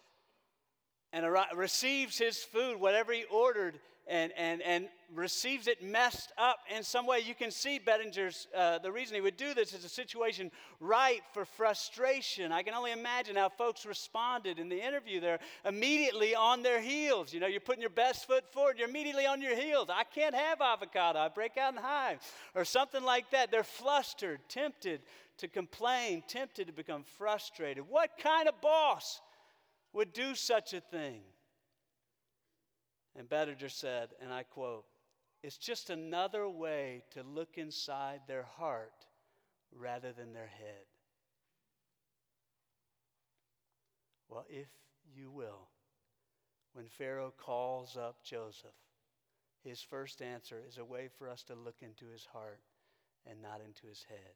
and 1.12 1.26
receives 1.54 2.18
his 2.18 2.38
food, 2.38 2.78
whatever 2.78 3.12
he 3.12 3.24
ordered, 3.30 3.78
and, 4.08 4.32
and, 4.36 4.62
and 4.62 4.88
receives 5.14 5.66
it 5.68 5.82
messed 5.82 6.32
up 6.38 6.58
in 6.74 6.82
some 6.82 7.06
way. 7.06 7.20
You 7.20 7.34
can 7.34 7.50
see 7.50 7.78
Bettinger's, 7.78 8.46
uh, 8.56 8.78
the 8.78 8.90
reason 8.90 9.14
he 9.14 9.20
would 9.20 9.36
do 9.36 9.54
this 9.54 9.74
is 9.74 9.84
a 9.84 9.88
situation 9.88 10.50
ripe 10.80 11.22
for 11.32 11.44
frustration. 11.44 12.50
I 12.50 12.62
can 12.62 12.74
only 12.74 12.92
imagine 12.92 13.36
how 13.36 13.50
folks 13.50 13.84
responded 13.84 14.58
in 14.58 14.68
the 14.68 14.82
interview. 14.82 15.20
They're 15.20 15.40
immediately 15.64 16.34
on 16.34 16.62
their 16.62 16.80
heels. 16.80 17.32
You 17.32 17.40
know, 17.40 17.46
you're 17.46 17.60
putting 17.60 17.82
your 17.82 17.90
best 17.90 18.26
foot 18.26 18.50
forward, 18.52 18.76
you're 18.78 18.88
immediately 18.88 19.26
on 19.26 19.42
your 19.42 19.56
heels. 19.56 19.88
I 19.90 20.04
can't 20.04 20.34
have 20.34 20.60
avocado, 20.60 21.18
I 21.18 21.28
break 21.28 21.56
out 21.58 21.74
in 21.74 21.80
hives, 21.80 22.24
or 22.54 22.64
something 22.64 23.04
like 23.04 23.30
that. 23.30 23.50
They're 23.50 23.62
flustered, 23.62 24.40
tempted 24.48 25.00
to 25.38 25.48
complain, 25.48 26.22
tempted 26.26 26.66
to 26.66 26.72
become 26.72 27.04
frustrated. 27.16 27.84
What 27.88 28.10
kind 28.18 28.48
of 28.48 28.60
boss 28.60 29.20
would 29.92 30.12
do 30.12 30.34
such 30.34 30.74
a 30.74 30.80
thing? 30.80 31.22
And 33.16 33.28
Bettinger 33.28 33.68
said, 33.68 34.10
and 34.20 34.32
I 34.32 34.42
quote, 34.42 34.84
it's 35.42 35.56
just 35.56 35.90
another 35.90 36.48
way 36.48 37.02
to 37.12 37.22
look 37.22 37.58
inside 37.58 38.20
their 38.26 38.42
heart 38.42 39.06
rather 39.72 40.12
than 40.12 40.32
their 40.32 40.46
head. 40.48 40.86
Well, 44.28 44.44
if 44.48 44.68
you 45.14 45.30
will, 45.30 45.68
when 46.74 46.86
Pharaoh 46.88 47.32
calls 47.36 47.96
up 47.96 48.22
Joseph, 48.24 48.70
his 49.64 49.80
first 49.80 50.22
answer 50.22 50.60
is 50.66 50.78
a 50.78 50.84
way 50.84 51.08
for 51.18 51.28
us 51.28 51.42
to 51.44 51.54
look 51.54 51.76
into 51.82 52.06
his 52.12 52.26
heart 52.32 52.60
and 53.26 53.40
not 53.40 53.60
into 53.64 53.86
his 53.86 54.04
head. 54.08 54.34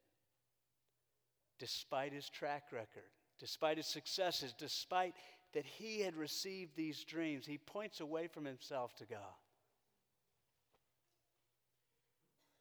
Despite 1.59 2.13
his 2.13 2.29
track 2.29 2.65
record, 2.73 3.11
despite 3.39 3.77
his 3.77 3.87
successes, 3.87 4.55
despite 4.57 5.15
that 5.53 5.65
he 5.65 6.01
had 6.01 6.17
received 6.17 6.77
these 6.77 7.05
dreams, 7.05 7.47
he 7.47 7.59
points 7.59 8.01
away 8.01 8.27
from 8.27 8.45
himself 8.45 8.95
to 8.97 9.05
God. 9.05 9.19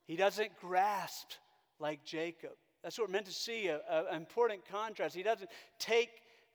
He 0.06 0.16
doesn't 0.16 0.60
grasp 0.60 1.32
like 1.80 2.04
Jacob. 2.04 2.52
That's 2.84 2.98
what 2.98 3.08
we're 3.08 3.14
meant 3.14 3.28
to 3.28 3.32
see 3.32 3.68
an 3.70 4.16
important 4.16 4.68
contrast. 4.70 5.16
He 5.16 5.24
doesn't 5.24 5.50
take 5.80 6.10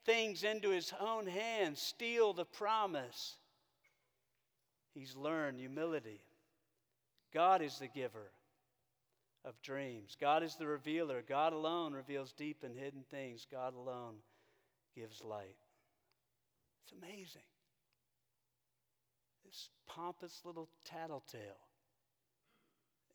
things 0.05 0.45
into 0.45 0.71
his 0.71 0.93
own 1.01 1.27
hands, 1.27 1.81
steal 1.81 2.33
the 2.33 2.45
promise. 2.45 3.37
He's 4.93 5.17
learned 5.17 5.59
humility. 5.59 6.21
God 7.33 7.63
is 7.63 7.79
the 7.79 7.89
giver 7.89 8.31
of 9.47 9.63
dreams. 9.63 10.17
God 10.21 10.43
is 10.43 10.57
the 10.57 10.67
revealer. 10.67 11.23
God 11.27 11.53
alone 11.53 11.95
reveals 11.95 12.33
deep 12.33 12.65
and 12.65 12.77
hidden 12.77 13.05
things. 13.11 13.47
God 13.51 13.75
alone 13.75 14.17
gives 14.95 15.23
light. 15.23 15.57
It's 16.83 16.93
amazing. 16.93 17.43
This 19.47 19.71
pompous 19.89 20.43
little 20.45 20.69
tattletale 20.85 21.41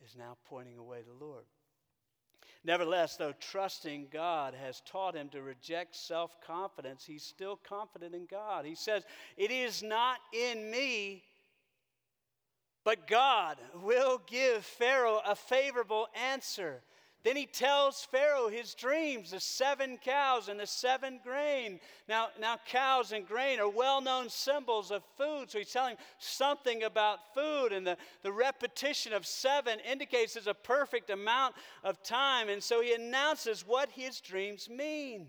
is 0.04 0.16
now 0.18 0.38
pointing 0.48 0.78
away 0.78 1.02
the 1.06 1.26
Lord. 1.26 1.44
Nevertheless, 2.64 3.18
though 3.18 3.34
trusting 3.40 4.08
God 4.12 4.54
has 4.54 4.82
taught 4.82 5.16
him 5.16 5.30
to 5.30 5.42
reject 5.42 5.96
self 5.96 6.40
confidence, 6.46 7.04
he's 7.04 7.24
still 7.24 7.60
confident 7.68 8.14
in 8.14 8.26
God. 8.26 8.66
He 8.66 8.76
says, 8.76 9.04
It 9.36 9.52
is 9.52 9.82
not 9.82 10.20
in 10.32 10.70
me, 10.70 11.24
but 12.84 13.08
God 13.08 13.58
will 13.84 14.22
give 14.28 14.66
Pharaoh 14.66 15.22
a 15.26 15.36
favorable 15.36 16.08
answer. 16.16 16.82
Then 17.24 17.36
he 17.36 17.46
tells 17.46 18.04
Pharaoh 18.04 18.50
his 18.50 18.74
dreams, 18.74 19.30
the 19.30 19.40
seven 19.40 20.00
cows 20.04 20.48
and 20.50 20.60
the 20.60 20.66
seven 20.66 21.20
grain. 21.24 21.80
Now, 22.10 22.30
now 22.40 22.58
cows 22.66 23.12
and 23.12 23.28
grain 23.28 23.60
are 23.60 23.70
well 23.70 24.02
known 24.02 24.28
symbols 24.28 24.90
of 24.90 25.04
food. 25.18 25.52
So 25.52 25.60
he's 25.60 25.72
telling 25.72 25.98
something 26.18 26.84
about 26.84 27.34
food. 27.36 27.74
And 27.74 27.86
the, 27.86 27.98
the 28.24 28.32
repetition 28.32 29.14
of 29.14 29.28
seven 29.28 29.80
indicates 29.82 30.34
there's 30.34 30.48
a 30.48 30.56
perfect 30.56 31.12
amount 31.12 31.54
of 31.84 32.02
time. 32.02 32.50
And 32.50 32.64
so 32.64 32.82
he 32.82 32.94
announces 32.94 33.68
what 33.68 33.92
his 33.92 34.20
dreams 34.20 34.68
mean. 34.68 35.28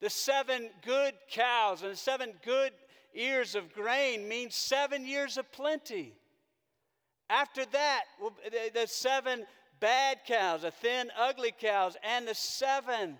The 0.00 0.10
seven 0.10 0.70
good 0.84 1.14
cows 1.30 1.82
and 1.82 1.92
the 1.92 1.96
seven 1.96 2.32
good 2.44 2.72
ears 3.14 3.54
of 3.54 3.72
grain 3.72 4.26
means 4.26 4.56
seven 4.56 5.06
years 5.06 5.36
of 5.36 5.52
plenty. 5.52 6.14
After 7.30 7.64
that, 7.66 8.04
the 8.74 8.86
seven 8.86 9.46
bad 9.80 10.18
cows, 10.26 10.62
the 10.62 10.70
thin, 10.70 11.10
ugly 11.18 11.52
cows, 11.58 11.96
and 12.02 12.26
the 12.26 12.34
seven 12.34 13.18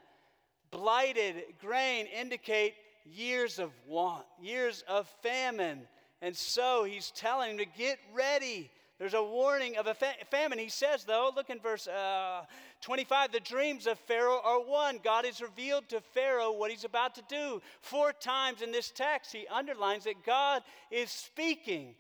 blighted 0.70 1.42
grain 1.60 2.06
indicate 2.06 2.74
years 3.04 3.58
of 3.58 3.70
want, 3.86 4.24
years 4.40 4.84
of 4.88 5.08
famine. 5.22 5.82
And 6.20 6.36
so 6.36 6.84
he's 6.84 7.10
telling 7.10 7.52
him 7.52 7.58
to 7.58 7.64
get 7.64 7.98
ready. 8.14 8.70
There's 8.98 9.14
a 9.14 9.22
warning 9.22 9.76
of 9.76 9.88
a 9.88 9.94
fa- 9.94 10.14
famine. 10.30 10.60
He 10.60 10.68
says, 10.68 11.02
though, 11.02 11.32
look 11.34 11.50
in 11.50 11.58
verse 11.58 11.88
uh, 11.88 12.42
25 12.82 13.32
the 13.32 13.40
dreams 13.40 13.88
of 13.88 13.98
Pharaoh 13.98 14.40
are 14.44 14.60
one. 14.60 15.00
God 15.02 15.24
has 15.24 15.40
revealed 15.40 15.88
to 15.88 16.00
Pharaoh 16.00 16.52
what 16.52 16.70
he's 16.70 16.84
about 16.84 17.16
to 17.16 17.22
do. 17.28 17.60
Four 17.80 18.12
times 18.12 18.62
in 18.62 18.70
this 18.70 18.92
text, 18.92 19.32
he 19.32 19.46
underlines 19.48 20.04
that 20.04 20.24
God 20.24 20.62
is 20.90 21.10
speaking. 21.10 21.94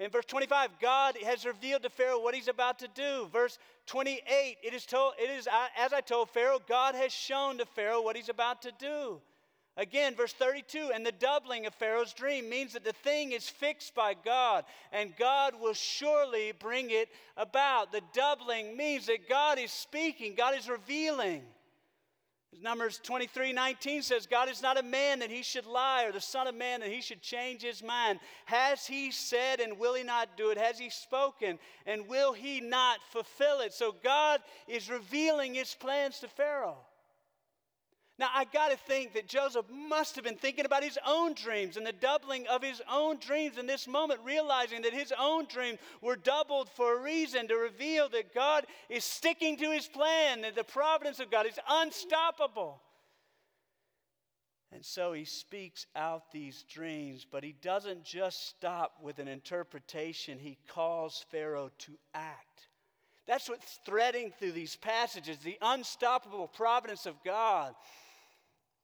In 0.00 0.10
verse 0.10 0.24
25, 0.24 0.70
God 0.80 1.18
has 1.26 1.44
revealed 1.44 1.82
to 1.82 1.90
Pharaoh 1.90 2.20
what 2.20 2.34
he's 2.34 2.48
about 2.48 2.78
to 2.78 2.88
do. 2.88 3.28
Verse 3.30 3.58
28, 3.84 4.56
it 4.62 4.72
is 4.72 4.86
told, 4.86 5.12
it 5.20 5.28
is 5.28 5.46
as 5.78 5.92
I 5.92 6.00
told 6.00 6.30
Pharaoh, 6.30 6.58
God 6.66 6.94
has 6.94 7.12
shown 7.12 7.58
to 7.58 7.66
Pharaoh 7.66 8.00
what 8.00 8.16
he's 8.16 8.30
about 8.30 8.62
to 8.62 8.72
do. 8.78 9.20
Again, 9.76 10.14
verse 10.14 10.32
32, 10.32 10.90
and 10.94 11.04
the 11.04 11.12
doubling 11.12 11.66
of 11.66 11.74
Pharaoh's 11.74 12.14
dream 12.14 12.48
means 12.48 12.72
that 12.72 12.84
the 12.84 12.94
thing 12.94 13.32
is 13.32 13.48
fixed 13.48 13.94
by 13.94 14.14
God, 14.14 14.64
and 14.90 15.14
God 15.16 15.54
will 15.60 15.74
surely 15.74 16.52
bring 16.58 16.90
it 16.90 17.10
about. 17.36 17.92
The 17.92 18.02
doubling 18.14 18.78
means 18.78 19.06
that 19.06 19.28
God 19.28 19.58
is 19.58 19.70
speaking, 19.70 20.34
God 20.34 20.56
is 20.56 20.68
revealing. 20.68 21.42
Numbers 22.58 23.00
23 23.02 23.52
19 23.52 24.02
says, 24.02 24.26
God 24.26 24.48
is 24.48 24.60
not 24.60 24.78
a 24.78 24.82
man 24.82 25.20
that 25.20 25.30
he 25.30 25.42
should 25.42 25.66
lie, 25.66 26.04
or 26.04 26.12
the 26.12 26.20
Son 26.20 26.46
of 26.46 26.54
Man 26.54 26.80
that 26.80 26.90
he 26.90 27.00
should 27.00 27.22
change 27.22 27.62
his 27.62 27.82
mind. 27.82 28.18
Has 28.46 28.86
he 28.86 29.10
said 29.10 29.60
and 29.60 29.78
will 29.78 29.94
he 29.94 30.02
not 30.02 30.36
do 30.36 30.50
it? 30.50 30.58
Has 30.58 30.78
he 30.78 30.90
spoken 30.90 31.58
and 31.86 32.08
will 32.08 32.32
he 32.32 32.60
not 32.60 32.98
fulfill 33.10 33.60
it? 33.60 33.72
So 33.72 33.94
God 34.02 34.40
is 34.66 34.90
revealing 34.90 35.54
his 35.54 35.74
plans 35.74 36.18
to 36.20 36.28
Pharaoh. 36.28 36.78
Now, 38.20 38.28
I 38.34 38.44
got 38.44 38.70
to 38.70 38.76
think 38.76 39.14
that 39.14 39.28
Joseph 39.28 39.64
must 39.70 40.14
have 40.16 40.24
been 40.24 40.36
thinking 40.36 40.66
about 40.66 40.84
his 40.84 40.98
own 41.06 41.32
dreams 41.32 41.78
and 41.78 41.86
the 41.86 41.92
doubling 41.92 42.46
of 42.48 42.62
his 42.62 42.82
own 42.92 43.16
dreams 43.16 43.56
in 43.56 43.66
this 43.66 43.88
moment, 43.88 44.20
realizing 44.22 44.82
that 44.82 44.92
his 44.92 45.10
own 45.18 45.46
dreams 45.46 45.78
were 46.02 46.16
doubled 46.16 46.68
for 46.68 46.98
a 46.98 47.02
reason 47.02 47.48
to 47.48 47.54
reveal 47.54 48.10
that 48.10 48.34
God 48.34 48.66
is 48.90 49.04
sticking 49.04 49.56
to 49.56 49.70
his 49.70 49.88
plan, 49.88 50.42
that 50.42 50.54
the 50.54 50.64
providence 50.64 51.18
of 51.18 51.30
God 51.30 51.46
is 51.46 51.58
unstoppable. 51.66 52.82
And 54.70 54.84
so 54.84 55.14
he 55.14 55.24
speaks 55.24 55.86
out 55.96 56.30
these 56.30 56.62
dreams, 56.64 57.24
but 57.28 57.42
he 57.42 57.54
doesn't 57.62 58.04
just 58.04 58.50
stop 58.50 58.98
with 59.02 59.18
an 59.18 59.28
interpretation, 59.28 60.38
he 60.38 60.58
calls 60.68 61.24
Pharaoh 61.30 61.70
to 61.78 61.92
act. 62.12 62.68
That's 63.26 63.48
what's 63.48 63.78
threading 63.86 64.30
through 64.38 64.52
these 64.52 64.76
passages 64.76 65.38
the 65.38 65.56
unstoppable 65.62 66.48
providence 66.48 67.06
of 67.06 67.14
God 67.24 67.74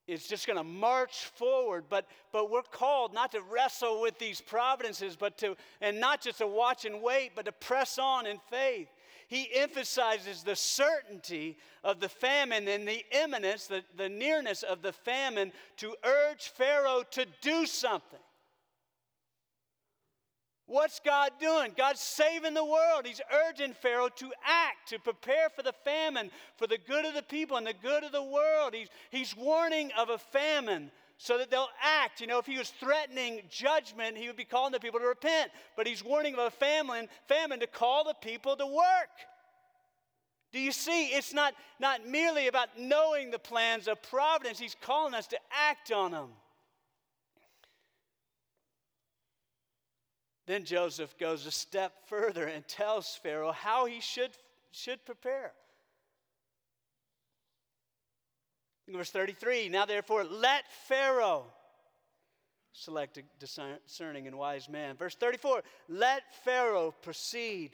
is 0.07 0.27
just 0.27 0.47
going 0.47 0.57
to 0.57 0.63
march 0.63 1.25
forward 1.35 1.85
but 1.89 2.07
but 2.31 2.49
we're 2.49 2.61
called 2.61 3.13
not 3.13 3.31
to 3.31 3.41
wrestle 3.41 4.01
with 4.01 4.17
these 4.19 4.41
providences 4.41 5.15
but 5.15 5.37
to 5.37 5.55
and 5.81 5.99
not 5.99 6.21
just 6.21 6.39
to 6.39 6.47
watch 6.47 6.85
and 6.85 7.01
wait 7.01 7.31
but 7.35 7.45
to 7.45 7.51
press 7.51 7.99
on 7.99 8.25
in 8.25 8.39
faith. 8.49 8.87
He 9.27 9.49
emphasizes 9.53 10.43
the 10.43 10.55
certainty 10.55 11.57
of 11.83 11.99
the 11.99 12.07
famine 12.07 12.67
and 12.67 12.87
the 12.87 13.03
imminence 13.11 13.67
the, 13.67 13.83
the 13.97 14.09
nearness 14.09 14.63
of 14.63 14.81
the 14.81 14.93
famine 14.93 15.51
to 15.77 15.95
urge 16.03 16.47
pharaoh 16.49 17.03
to 17.11 17.25
do 17.41 17.65
something 17.65 18.19
What's 20.67 20.99
God 20.99 21.31
doing? 21.39 21.71
God's 21.77 22.01
saving 22.01 22.53
the 22.53 22.63
world. 22.63 23.05
He's 23.05 23.21
urging 23.47 23.73
Pharaoh 23.73 24.09
to 24.17 24.31
act, 24.45 24.89
to 24.89 24.99
prepare 24.99 25.49
for 25.49 25.63
the 25.63 25.73
famine, 25.85 26.29
for 26.57 26.67
the 26.67 26.77
good 26.77 27.05
of 27.05 27.13
the 27.13 27.23
people 27.23 27.55
and 27.55 27.65
the 27.65 27.73
good 27.81 28.03
of 28.03 28.11
the 28.11 28.21
world. 28.21 28.73
He's, 28.73 28.89
he's 29.09 29.35
warning 29.35 29.91
of 29.97 30.09
a 30.09 30.17
famine 30.17 30.91
so 31.17 31.37
that 31.37 31.49
they'll 31.49 31.69
act. 31.81 32.19
You 32.19 32.27
know, 32.27 32.37
if 32.37 32.45
he 32.45 32.57
was 32.57 32.69
threatening 32.69 33.43
judgment, 33.49 34.17
he 34.17 34.27
would 34.27 34.35
be 34.35 34.43
calling 34.43 34.73
the 34.73 34.79
people 34.79 34.99
to 34.99 35.05
repent. 35.07 35.51
But 35.77 35.87
he's 35.87 36.03
warning 36.03 36.33
of 36.33 36.39
a 36.39 36.51
famine, 36.51 37.07
famine 37.29 37.61
to 37.61 37.67
call 37.67 38.03
the 38.03 38.15
people 38.15 38.57
to 38.57 38.65
work. 38.65 39.09
Do 40.51 40.59
you 40.59 40.73
see? 40.73 41.07
It's 41.07 41.33
not, 41.33 41.53
not 41.79 42.05
merely 42.05 42.47
about 42.47 42.69
knowing 42.77 43.31
the 43.31 43.39
plans 43.39 43.87
of 43.87 44.01
providence, 44.03 44.59
he's 44.59 44.75
calling 44.81 45.13
us 45.13 45.27
to 45.27 45.37
act 45.69 45.93
on 45.93 46.11
them. 46.11 46.29
Then 50.47 50.63
Joseph 50.63 51.17
goes 51.17 51.45
a 51.45 51.51
step 51.51 51.93
further 52.07 52.45
and 52.45 52.65
tells 52.67 53.19
Pharaoh 53.21 53.51
how 53.51 53.85
he 53.85 53.99
should, 53.99 54.31
should 54.71 55.05
prepare. 55.05 55.51
Verse 58.89 59.11
33 59.11 59.67
Now 59.67 59.85
therefore, 59.85 60.23
let 60.23 60.63
Pharaoh 60.87 61.45
select 62.71 63.17
a 63.17 63.23
discerning 63.39 64.27
and 64.27 64.37
wise 64.37 64.69
man. 64.69 64.95
Verse 64.95 65.15
34 65.15 65.63
Let 65.89 66.23
Pharaoh 66.45 66.95
proceed 67.01 67.71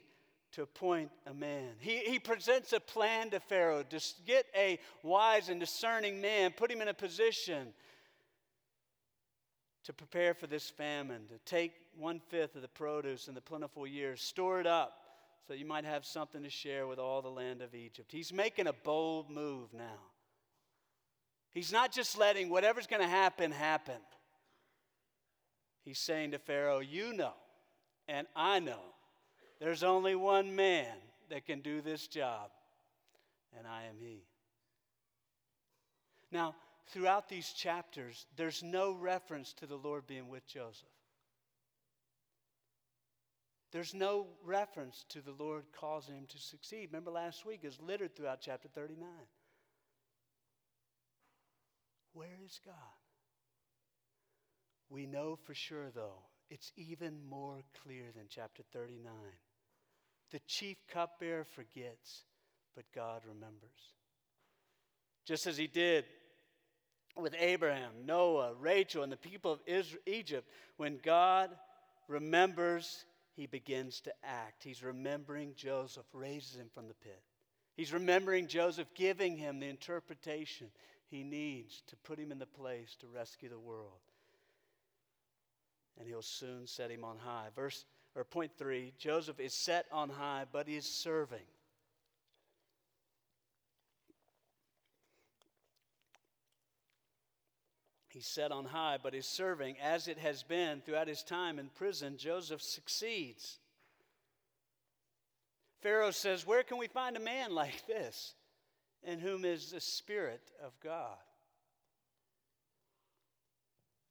to 0.54 0.64
appoint 0.64 1.12
a 1.28 1.34
man. 1.34 1.74
He, 1.80 1.98
he 1.98 2.18
presents 2.18 2.74
a 2.74 2.80
plan 2.80 3.30
to 3.32 3.40
Pharaoh 3.40 3.84
to 3.84 4.00
get 4.26 4.48
a 4.56 4.80
wise 5.04 5.50
and 5.50 5.60
discerning 5.60 6.22
man, 6.22 6.52
put 6.52 6.72
him 6.72 6.82
in 6.82 6.88
a 6.88 6.94
position 6.94 7.74
to 9.84 9.94
prepare 9.94 10.34
for 10.34 10.48
this 10.48 10.70
famine, 10.70 11.24
to 11.28 11.38
take 11.46 11.74
one 11.98 12.20
fifth 12.20 12.56
of 12.56 12.62
the 12.62 12.68
produce 12.68 13.28
in 13.28 13.36
the 13.36 13.42
plentiful 13.42 13.86
years, 13.86 14.22
store 14.22 14.60
it 14.60 14.68
up 14.68 15.00
so 15.48 15.54
you 15.54 15.66
might 15.66 15.84
have 15.84 16.06
something 16.06 16.44
to 16.44 16.50
share 16.50 16.88
with 16.88 17.00
all 17.00 17.22
the 17.22 17.30
land 17.30 17.62
of 17.62 17.76
Egypt. 17.76 18.12
He's 18.12 18.32
making 18.32 18.68
a 18.68 18.74
bold 18.74 19.30
move 19.30 19.74
now. 19.74 20.00
He's 21.52 21.72
not 21.72 21.92
just 21.92 22.18
letting 22.18 22.50
whatever's 22.50 22.88
going 22.88 23.02
to 23.02 23.08
happen 23.08 23.52
happen. 23.52 24.00
He's 25.84 26.00
saying 26.00 26.32
to 26.32 26.40
Pharaoh, 26.40 26.80
You 26.80 27.14
know, 27.14 27.34
and 28.08 28.26
I 28.36 28.60
know, 28.60 28.80
there's 29.60 29.84
only 29.84 30.16
one 30.16 30.56
man 30.56 30.96
that 31.30 31.46
can 31.46 31.60
do 31.62 31.82
this 31.82 32.08
job, 32.08 32.50
and 33.58 33.68
I 33.68 33.84
am 33.84 33.96
he. 34.00 34.24
Now, 36.32 36.56
throughout 36.88 37.30
these 37.30 37.50
chapters, 37.50 38.26
there's 38.36 38.64
no 38.64 38.94
reference 38.94 39.54
to 39.54 39.66
the 39.66 39.76
Lord 39.76 40.08
being 40.08 40.30
with 40.30 40.48
Joseph. 40.48 40.88
There's 43.72 43.96
no 43.96 44.28
reference 44.44 45.04
to 45.10 45.22
the 45.22 45.32
Lord 45.32 45.64
causing 45.76 46.16
him 46.16 46.28
to 46.30 46.38
succeed. 46.38 46.90
Remember 46.92 47.10
last 47.10 47.44
week, 47.46 47.62
is 47.64 47.80
littered 47.82 48.16
throughout 48.16 48.40
chapter 48.42 48.68
39. 48.68 49.08
Where 52.14 52.38
is 52.46 52.60
God? 52.64 52.76
We 54.90 55.08
know 55.08 55.36
for 55.44 55.56
sure, 55.56 55.90
though, 55.90 56.22
it's 56.52 56.72
even 56.76 57.26
more 57.28 57.62
clear 57.84 58.06
than 58.16 58.26
chapter 58.30 58.62
39. 58.72 59.12
The 60.32 60.40
chief 60.46 60.78
cupbearer 60.88 61.44
forgets, 61.44 62.26
but 62.76 62.86
God 62.94 63.24
remembers. 63.28 63.96
Just 65.26 65.48
as 65.48 65.58
he 65.58 65.66
did 65.66 66.06
with 67.16 67.36
Abraham, 67.40 67.92
Noah, 68.06 68.54
Rachel, 68.60 69.04
and 69.04 69.12
the 69.12 69.18
people 69.18 69.52
of 69.52 69.60
Israel, 69.66 70.02
Egypt, 70.06 70.50
when 70.78 71.00
God 71.04 71.52
remembers, 72.08 73.06
he 73.36 73.46
begins 73.46 74.02
to 74.02 74.14
act. 74.24 74.64
He's 74.64 74.84
remembering 74.84 75.54
Joseph, 75.56 76.06
raises 76.14 76.56
him 76.56 76.70
from 76.74 76.88
the 76.88 76.94
pit. 76.96 77.22
He's 77.76 77.94
remembering 77.94 78.48
Joseph, 78.48 78.88
giving 78.94 79.38
him 79.38 79.60
the 79.60 79.68
interpretation 79.68 80.68
he 81.08 81.24
needs 81.24 81.82
to 81.88 81.96
put 81.98 82.20
him 82.20 82.32
in 82.32 82.40
the 82.40 82.46
place 82.46 82.96
to 83.00 83.08
rescue 83.08 83.50
the 83.50 83.60
world. 83.60 84.00
And 86.00 86.08
he'll 86.08 86.22
soon 86.22 86.66
set 86.66 86.90
him 86.90 87.04
on 87.04 87.18
high. 87.18 87.48
Verse 87.56 87.86
or 88.16 88.24
point 88.24 88.52
three, 88.58 88.94
Joseph 88.98 89.40
is 89.40 89.54
set 89.54 89.86
on 89.92 90.10
high, 90.10 90.46
but 90.52 90.68
he 90.68 90.76
is 90.76 90.86
serving. 90.86 91.46
He's 98.14 98.28
set 98.28 98.52
on 98.52 98.66
high, 98.66 99.00
but 99.02 99.16
is 99.16 99.26
serving 99.26 99.78
as 99.82 100.08
it 100.08 100.20
has 100.20 100.44
been 100.44 100.82
throughout 100.82 101.08
his 101.08 101.24
time 101.24 101.58
in 101.58 101.70
prison. 101.70 102.16
Joseph 102.16 102.62
succeeds. 102.62 103.58
Pharaoh 105.82 106.12
says, 106.12 106.46
Where 106.46 106.62
can 106.62 106.78
we 106.78 106.88
find 106.88 107.18
a 107.18 107.20
man 107.20 107.56
like 107.56 107.88
this 107.88 108.36
in 109.02 109.20
whom 109.20 109.46
is 109.46 109.72
the 109.72 109.82
Spirit 109.82 110.52
of 110.64 110.80
God? 110.84 111.18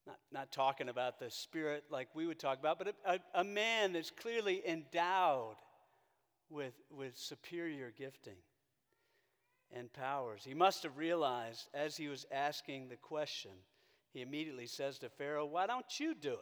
Not, 0.05 0.19
not 0.33 0.51
talking 0.51 0.89
about 0.89 1.21
the 1.21 1.31
Spirit 1.31 1.85
like 1.89 2.09
we 2.13 2.27
would 2.27 2.41
talk 2.41 2.59
about, 2.59 2.79
but 2.79 2.89
a, 2.89 3.15
a, 3.15 3.41
a 3.43 3.45
man 3.45 3.93
that's 3.93 4.11
clearly 4.11 4.63
endowed 4.67 5.55
with, 6.51 6.75
with 6.91 7.17
superior 7.17 7.93
gifting 7.97 8.37
and 9.73 9.93
powers. 9.93 10.43
He 10.45 10.55
must 10.55 10.83
have 10.83 10.99
realized 10.99 11.69
as 11.73 11.97
he 11.97 12.09
was 12.09 12.27
asking 12.33 12.89
the 12.89 12.97
question 12.97 13.53
he 14.13 14.21
immediately 14.21 14.67
says 14.67 14.99
to 14.99 15.09
Pharaoh, 15.09 15.47
Why 15.47 15.67
don't 15.67 15.99
you 15.99 16.15
do 16.15 16.33
it? 16.33 16.39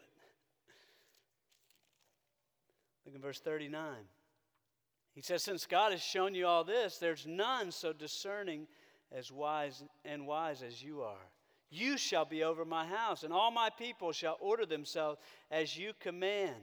Look 3.05 3.15
in 3.15 3.21
verse 3.21 3.41
39. 3.41 3.95
He 5.15 5.23
says, 5.23 5.43
Since 5.43 5.67
God 5.67 5.93
has 5.93 6.03
shown 6.03 6.35
you 6.35 6.47
all 6.47 6.65
this, 6.65 6.99
there's 6.99 7.27
none 7.27 7.71
so 7.71 7.93
discerning 7.93 8.67
as 9.13 9.31
wise 9.31 9.83
and 10.05 10.27
wise 10.27 10.63
as 10.63 10.83
you 10.83 11.03
are. 11.03 11.31
You 11.71 11.97
shall 11.97 12.25
be 12.25 12.43
over 12.43 12.65
my 12.65 12.85
house, 12.85 13.23
and 13.23 13.33
all 13.33 13.53
my 13.53 13.71
people 13.71 14.11
shall 14.13 14.37
order 14.41 14.67
themselves 14.67 15.21
as 15.51 15.77
you 15.77 15.93
command. 16.01 16.57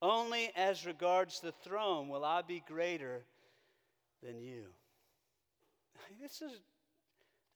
Only 0.00 0.50
as 0.56 0.86
regards 0.86 1.40
the 1.40 1.52
throne 1.52 2.08
will 2.08 2.24
I 2.24 2.42
be 2.42 2.62
greater 2.66 3.24
than 4.22 4.40
you. 4.40 4.64
This 6.20 6.42
is 6.42 6.60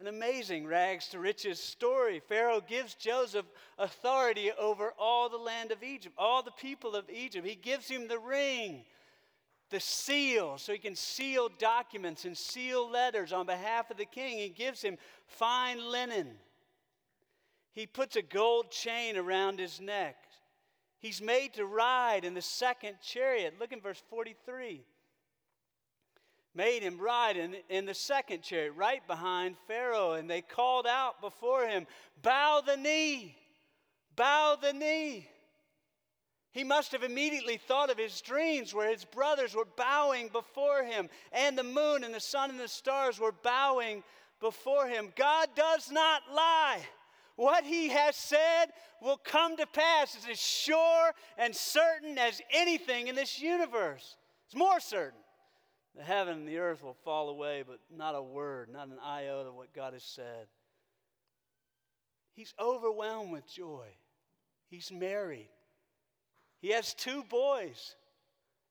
an 0.00 0.08
amazing 0.08 0.66
rags 0.66 1.08
to 1.08 1.18
riches 1.18 1.58
story. 1.58 2.20
Pharaoh 2.20 2.60
gives 2.60 2.94
Joseph 2.94 3.46
authority 3.78 4.50
over 4.58 4.92
all 4.98 5.28
the 5.28 5.38
land 5.38 5.72
of 5.72 5.82
Egypt, 5.82 6.14
all 6.18 6.42
the 6.42 6.50
people 6.50 6.94
of 6.94 7.08
Egypt. 7.08 7.46
He 7.46 7.54
gives 7.54 7.88
him 7.88 8.06
the 8.06 8.18
ring, 8.18 8.84
the 9.70 9.80
seal, 9.80 10.58
so 10.58 10.72
he 10.72 10.78
can 10.78 10.94
seal 10.94 11.48
documents 11.58 12.26
and 12.26 12.36
seal 12.36 12.90
letters 12.90 13.32
on 13.32 13.46
behalf 13.46 13.90
of 13.90 13.96
the 13.96 14.04
king. 14.04 14.38
He 14.38 14.50
gives 14.50 14.82
him 14.82 14.98
fine 15.26 15.78
linen. 15.90 16.28
He 17.72 17.86
puts 17.86 18.16
a 18.16 18.22
gold 18.22 18.70
chain 18.70 19.16
around 19.16 19.58
his 19.58 19.80
neck. 19.80 20.16
He's 20.98 21.22
made 21.22 21.54
to 21.54 21.64
ride 21.64 22.24
in 22.24 22.34
the 22.34 22.42
second 22.42 22.96
chariot. 23.02 23.54
Look 23.58 23.72
in 23.72 23.80
verse 23.80 24.02
43 24.10 24.84
made 26.56 26.82
him 26.82 26.98
ride 26.98 27.36
in, 27.36 27.56
in 27.68 27.84
the 27.84 27.94
second 27.94 28.42
chariot, 28.42 28.72
right 28.76 29.06
behind 29.06 29.56
Pharaoh. 29.68 30.12
And 30.12 30.28
they 30.28 30.40
called 30.40 30.86
out 30.86 31.20
before 31.20 31.66
him, 31.66 31.86
Bow 32.22 32.62
the 32.64 32.76
knee, 32.76 33.36
bow 34.16 34.56
the 34.60 34.72
knee. 34.72 35.28
He 36.52 36.64
must 36.64 36.92
have 36.92 37.02
immediately 37.02 37.58
thought 37.58 37.90
of 37.90 37.98
his 37.98 38.22
dreams 38.22 38.72
where 38.72 38.90
his 38.90 39.04
brothers 39.04 39.54
were 39.54 39.68
bowing 39.76 40.28
before 40.28 40.84
him, 40.84 41.10
and 41.30 41.56
the 41.56 41.62
moon 41.62 42.02
and 42.02 42.14
the 42.14 42.20
sun 42.20 42.48
and 42.48 42.58
the 42.58 42.66
stars 42.66 43.20
were 43.20 43.34
bowing 43.42 44.02
before 44.40 44.86
him. 44.88 45.12
God 45.16 45.50
does 45.54 45.90
not 45.90 46.22
lie. 46.34 46.80
What 47.36 47.64
he 47.64 47.88
has 47.88 48.16
said 48.16 48.66
will 49.02 49.18
come 49.18 49.58
to 49.58 49.66
pass. 49.66 50.14
It's 50.16 50.28
as 50.30 50.40
sure 50.40 51.12
and 51.36 51.54
certain 51.54 52.16
as 52.16 52.40
anything 52.50 53.08
in 53.08 53.14
this 53.14 53.38
universe. 53.38 54.16
It's 54.46 54.56
more 54.56 54.80
certain. 54.80 55.20
The 55.96 56.02
heaven 56.02 56.34
and 56.34 56.48
the 56.48 56.58
earth 56.58 56.82
will 56.82 56.96
fall 57.04 57.30
away, 57.30 57.64
but 57.66 57.80
not 57.90 58.14
a 58.14 58.22
word, 58.22 58.68
not 58.70 58.88
an 58.88 58.98
iota 59.02 59.48
of 59.48 59.54
what 59.54 59.72
God 59.72 59.94
has 59.94 60.02
said. 60.02 60.46
He's 62.34 62.52
overwhelmed 62.60 63.32
with 63.32 63.50
joy. 63.50 63.86
He's 64.68 64.92
married. 64.92 65.48
He 66.60 66.68
has 66.68 66.92
two 66.92 67.24
boys. 67.24 67.96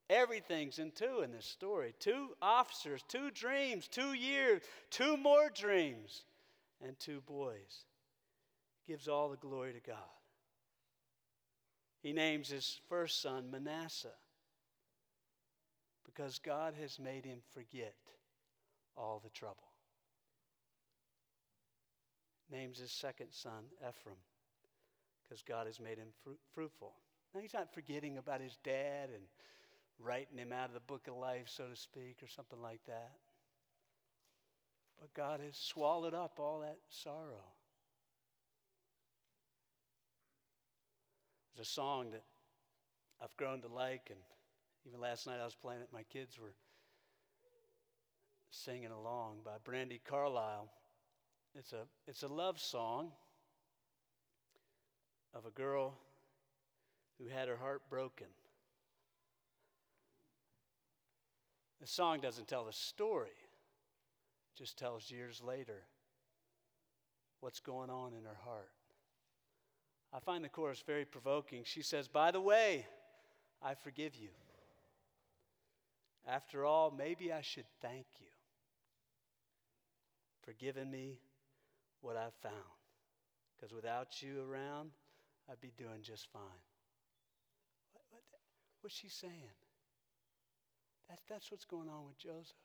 Everything's 0.08 0.78
in 0.78 0.92
two 0.92 1.22
in 1.22 1.32
this 1.32 1.48
story 1.48 1.96
two 2.00 2.30
officers, 2.44 3.04
two 3.08 3.32
dreams, 3.32 3.88
two 3.88 4.14
years, 4.14 4.62
two 4.92 5.18
more 5.18 5.50
dreams, 5.50 6.26
and 6.86 7.00
two 7.00 7.22
boys. 7.22 7.86
Gives 8.88 9.08
all 9.08 9.30
the 9.30 9.38
glory 9.38 9.74
to 9.74 9.80
God. 9.80 9.98
He 12.04 12.14
names 12.14 12.50
his 12.50 12.80
first 12.88 13.20
son 13.20 13.50
Manasseh 13.50 14.14
because 16.16 16.40
God 16.40 16.74
has 16.80 17.00
made 17.00 17.26
him 17.26 17.40
forget 17.54 17.96
all 18.98 19.22
the 19.24 19.30
trouble. 19.30 19.68
Names 22.52 22.78
his 22.78 22.92
second 22.92 23.28
son 23.32 23.66
Ephraim 23.80 24.18
because 25.24 25.42
God 25.42 25.66
has 25.66 25.80
made 25.80 25.98
him 25.98 26.10
fruitful. 26.54 26.94
Now, 27.34 27.42
he's 27.42 27.54
not 27.54 27.74
forgetting 27.74 28.18
about 28.18 28.40
his 28.40 28.58
dad 28.64 29.10
and 29.14 29.24
writing 30.00 30.38
him 30.38 30.54
out 30.54 30.68
of 30.68 30.74
the 30.74 30.80
book 30.82 31.08
of 31.08 31.16
life, 31.18 31.48
so 31.48 31.66
to 31.68 31.76
speak, 31.76 32.18
or 32.22 32.28
something 32.28 32.62
like 32.62 32.82
that. 32.86 33.12
But 35.00 35.14
God 35.14 35.40
has 35.42 35.58
swallowed 35.58 36.14
up 36.14 36.40
all 36.40 36.60
that 36.60 36.78
sorrow. 36.90 37.44
There's 41.56 41.68
a 41.68 41.72
song 41.72 42.12
that 42.12 42.24
I've 43.22 43.36
grown 43.38 43.62
to 43.62 43.68
like, 43.68 44.10
and 44.10 44.20
even 44.88 45.00
last 45.00 45.26
night 45.26 45.40
I 45.42 45.46
was 45.46 45.56
playing 45.56 45.82
it, 45.82 45.88
my 45.92 46.04
kids 46.04 46.40
were 46.40 46.54
singing 48.52 48.92
along 48.92 49.40
by 49.44 49.54
Brandi 49.64 50.00
Carlile. 50.04 50.70
It's 51.56 51.74
a, 51.74 51.88
it's 52.08 52.24
a 52.24 52.28
love 52.28 52.60
song 52.60 53.12
of 55.34 55.46
a 55.46 55.52
girl 55.52 55.96
who 57.20 57.28
had 57.28 57.48
her 57.48 57.58
heart 57.58 57.82
broken. 57.90 58.28
The 61.82 61.88
song 61.88 62.20
doesn't 62.20 62.48
tell 62.48 62.66
the 62.66 62.74
story, 62.74 63.30
it 63.30 64.58
just 64.58 64.78
tells 64.78 65.12
years 65.12 65.42
later 65.46 65.84
what's 67.42 67.60
going 67.60 67.90
on 67.90 68.14
in 68.14 68.24
her 68.24 68.38
heart. 68.44 68.72
I 70.14 70.20
find 70.20 70.44
the 70.44 70.50
chorus 70.50 70.82
very 70.86 71.06
provoking. 71.06 71.64
She 71.66 71.82
says, 71.82 72.08
By 72.08 72.32
the 72.32 72.40
way, 72.40 72.86
I 73.62 73.74
forgive 73.74 74.16
you. 74.16 74.30
After 76.28 76.66
all, 76.66 76.92
maybe 76.96 77.32
I 77.32 77.42
should 77.42 77.68
thank 77.82 78.06
you 78.20 78.28
for 80.44 80.54
giving 80.54 80.90
me 80.90 81.20
what 82.02 82.18
I've 82.18 82.34
found. 82.42 82.56
Because 83.56 83.74
without 83.74 84.22
you 84.22 84.42
around, 84.42 84.92
I'd 85.50 85.62
be 85.62 85.72
doing 85.78 86.02
just 86.02 86.28
fine. 86.34 86.42
What, 87.94 88.04
what, 88.12 88.24
what's 88.82 88.96
she 88.96 89.10
saying? 89.10 89.54
That's, 91.10 91.22
that's 91.30 91.52
what's 91.52 91.66
going 91.66 91.90
on 91.90 92.06
with 92.06 92.18
Joseph. 92.18 92.56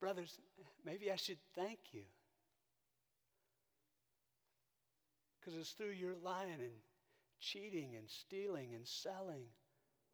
Brothers, 0.00 0.38
maybe 0.84 1.10
I 1.10 1.16
should 1.16 1.38
thank 1.54 1.78
you. 1.92 2.02
Because 5.40 5.58
it's 5.58 5.70
through 5.70 5.92
your 5.92 6.14
lying 6.22 6.60
and 6.60 6.76
cheating 7.40 7.94
and 7.96 8.08
stealing 8.08 8.74
and 8.74 8.86
selling 8.86 9.44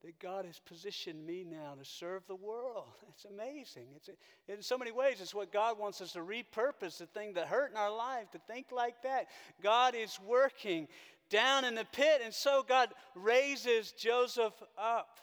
that 0.04 0.18
God 0.18 0.44
has 0.44 0.58
positioned 0.58 1.24
me 1.26 1.46
now 1.48 1.74
to 1.78 1.84
serve 1.84 2.26
the 2.26 2.36
world. 2.36 2.84
It's 3.14 3.26
amazing. 3.26 3.86
It's 3.94 4.10
in 4.48 4.60
so 4.60 4.76
many 4.76 4.90
ways, 4.90 5.20
it's 5.20 5.32
what 5.32 5.52
God 5.52 5.78
wants 5.78 6.00
us 6.00 6.14
to 6.14 6.18
repurpose 6.18 6.98
the 6.98 7.06
thing 7.06 7.34
that 7.34 7.46
hurt 7.46 7.70
in 7.70 7.76
our 7.76 7.94
life, 7.94 8.28
to 8.32 8.40
think 8.48 8.72
like 8.72 9.02
that. 9.04 9.28
God 9.62 9.94
is 9.94 10.18
working 10.26 10.88
down 11.30 11.64
in 11.64 11.76
the 11.76 11.86
pit, 11.92 12.22
and 12.24 12.34
so 12.34 12.64
God 12.68 12.88
raises 13.14 13.92
Joseph 13.92 14.52
up. 14.76 15.20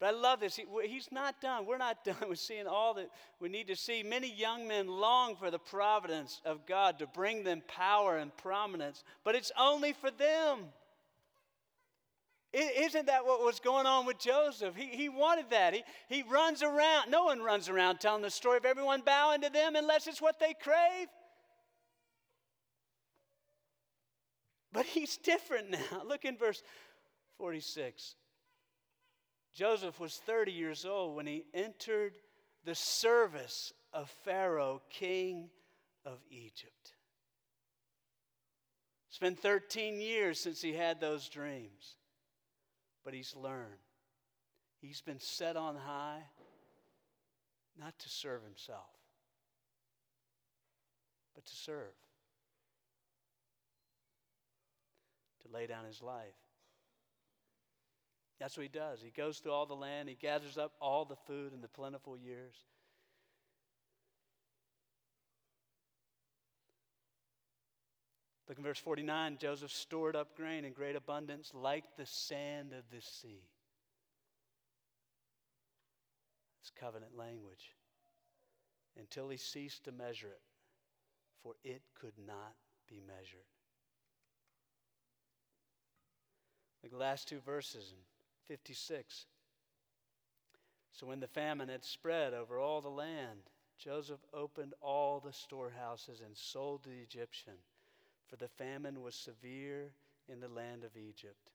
But 0.00 0.06
I 0.06 0.10
love 0.12 0.40
this. 0.40 0.56
He, 0.56 0.64
he's 0.86 1.12
not 1.12 1.42
done. 1.42 1.66
We're 1.66 1.76
not 1.76 2.02
done 2.04 2.30
with 2.30 2.38
seeing 2.38 2.66
all 2.66 2.94
that 2.94 3.10
we 3.40 3.50
need 3.50 3.68
to 3.68 3.76
see. 3.76 4.02
Many 4.02 4.32
young 4.32 4.66
men 4.66 4.88
long 4.88 5.36
for 5.36 5.50
the 5.50 5.58
providence 5.58 6.40
of 6.46 6.64
God 6.66 6.98
to 6.98 7.06
bring 7.06 7.44
them 7.44 7.62
power 7.68 8.16
and 8.16 8.34
prominence, 8.38 9.04
but 9.22 9.34
it's 9.34 9.52
only 9.58 9.92
for 9.92 10.10
them. 10.10 10.60
Isn't 12.52 13.06
that 13.06 13.24
what 13.24 13.44
was 13.44 13.60
going 13.60 13.86
on 13.86 14.06
with 14.06 14.18
Joseph? 14.18 14.74
He, 14.74 14.86
he 14.86 15.08
wanted 15.08 15.50
that. 15.50 15.72
He, 15.72 15.84
he 16.08 16.22
runs 16.22 16.62
around. 16.62 17.10
No 17.10 17.24
one 17.24 17.40
runs 17.40 17.68
around 17.68 18.00
telling 18.00 18.22
the 18.22 18.30
story 18.30 18.56
of 18.56 18.64
everyone 18.64 19.02
bowing 19.02 19.42
to 19.42 19.50
them 19.50 19.76
unless 19.76 20.08
it's 20.08 20.20
what 20.20 20.40
they 20.40 20.54
crave. 20.60 21.06
But 24.72 24.86
he's 24.86 25.16
different 25.16 25.70
now. 25.70 26.02
Look 26.06 26.24
in 26.24 26.36
verse 26.36 26.62
46. 27.38 28.16
Joseph 29.54 29.98
was 29.98 30.16
30 30.16 30.52
years 30.52 30.84
old 30.84 31.16
when 31.16 31.26
he 31.26 31.44
entered 31.54 32.14
the 32.64 32.74
service 32.74 33.72
of 33.92 34.10
Pharaoh, 34.24 34.82
king 34.90 35.50
of 36.04 36.18
Egypt. 36.30 36.94
It's 39.08 39.18
been 39.18 39.34
13 39.34 40.00
years 40.00 40.38
since 40.38 40.62
he 40.62 40.72
had 40.72 41.00
those 41.00 41.28
dreams, 41.28 41.96
but 43.04 43.14
he's 43.14 43.34
learned. 43.36 43.80
He's 44.80 45.00
been 45.00 45.20
set 45.20 45.56
on 45.56 45.76
high 45.76 46.22
not 47.78 47.98
to 47.98 48.08
serve 48.08 48.42
himself, 48.42 48.90
but 51.34 51.44
to 51.46 51.54
serve, 51.54 51.94
to 55.42 55.48
lay 55.52 55.66
down 55.66 55.84
his 55.84 56.02
life. 56.02 56.34
That's 58.38 58.56
what 58.56 58.62
he 58.62 58.68
does. 58.68 59.00
He 59.02 59.10
goes 59.10 59.38
through 59.38 59.52
all 59.52 59.66
the 59.66 59.74
land, 59.74 60.08
he 60.08 60.14
gathers 60.14 60.56
up 60.56 60.72
all 60.80 61.04
the 61.04 61.16
food 61.26 61.52
in 61.52 61.60
the 61.60 61.68
plentiful 61.68 62.16
years. 62.16 62.54
Look 68.50 68.58
in 68.58 68.64
verse 68.64 68.80
49 68.80 69.36
Joseph 69.40 69.70
stored 69.70 70.16
up 70.16 70.36
grain 70.36 70.64
in 70.64 70.72
great 70.72 70.96
abundance 70.96 71.52
like 71.54 71.84
the 71.96 72.04
sand 72.04 72.72
of 72.72 72.82
the 72.90 73.00
sea. 73.00 73.44
It's 76.60 76.72
covenant 76.80 77.16
language. 77.16 77.76
Until 78.98 79.28
he 79.28 79.36
ceased 79.36 79.84
to 79.84 79.92
measure 79.92 80.26
it, 80.26 80.40
for 81.44 81.54
it 81.62 81.80
could 81.94 82.14
not 82.26 82.56
be 82.88 83.00
measured. 83.06 83.46
Like 86.82 86.90
the 86.90 86.98
last 86.98 87.28
two 87.28 87.38
verses 87.38 87.92
in 87.92 88.56
56. 88.56 89.26
So 90.90 91.06
when 91.06 91.20
the 91.20 91.28
famine 91.28 91.68
had 91.68 91.84
spread 91.84 92.34
over 92.34 92.58
all 92.58 92.80
the 92.80 92.88
land, 92.88 93.42
Joseph 93.78 94.24
opened 94.34 94.74
all 94.80 95.20
the 95.20 95.32
storehouses 95.32 96.20
and 96.20 96.36
sold 96.36 96.82
the 96.82 97.00
Egyptian, 97.00 97.54
for 98.30 98.36
the 98.36 98.48
famine 98.48 99.02
was 99.02 99.16
severe 99.16 99.90
in 100.28 100.40
the 100.40 100.48
land 100.48 100.84
of 100.84 100.96
Egypt. 100.96 101.50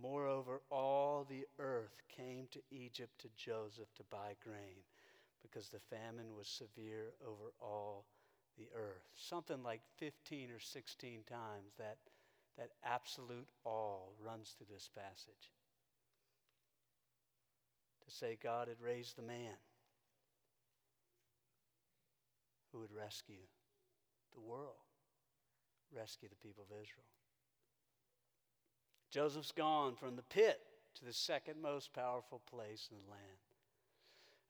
Moreover, 0.00 0.60
all 0.70 1.26
the 1.28 1.46
earth 1.58 2.02
came 2.14 2.46
to 2.50 2.60
Egypt 2.70 3.18
to 3.20 3.28
Joseph 3.36 3.88
to 3.96 4.04
buy 4.10 4.34
grain, 4.44 4.84
because 5.42 5.70
the 5.70 5.80
famine 5.96 6.36
was 6.36 6.46
severe 6.46 7.14
over 7.26 7.52
all 7.60 8.04
the 8.58 8.68
earth. 8.76 9.08
Something 9.16 9.62
like 9.62 9.80
15 9.96 10.50
or 10.50 10.60
16 10.60 11.22
times 11.28 11.72
that, 11.78 11.96
that 12.58 12.70
absolute 12.84 13.48
all 13.64 14.12
runs 14.22 14.54
through 14.56 14.66
this 14.70 14.90
passage 14.94 15.52
to 18.08 18.14
say 18.14 18.38
God 18.42 18.68
had 18.68 18.80
raised 18.80 19.16
the 19.16 19.22
man 19.22 19.56
who 22.72 22.80
would 22.80 22.92
rescue 22.92 23.46
the 24.34 24.40
world, 24.40 24.87
rescue 25.94 26.28
the 26.28 26.36
people 26.36 26.64
of 26.64 26.76
Israel. 26.82 27.04
Joseph's 29.10 29.52
gone 29.52 29.94
from 29.96 30.16
the 30.16 30.22
pit 30.22 30.60
to 30.96 31.04
the 31.04 31.12
second 31.12 31.60
most 31.62 31.92
powerful 31.92 32.42
place 32.50 32.88
in 32.90 32.96
the 32.98 33.10
land. 33.10 33.38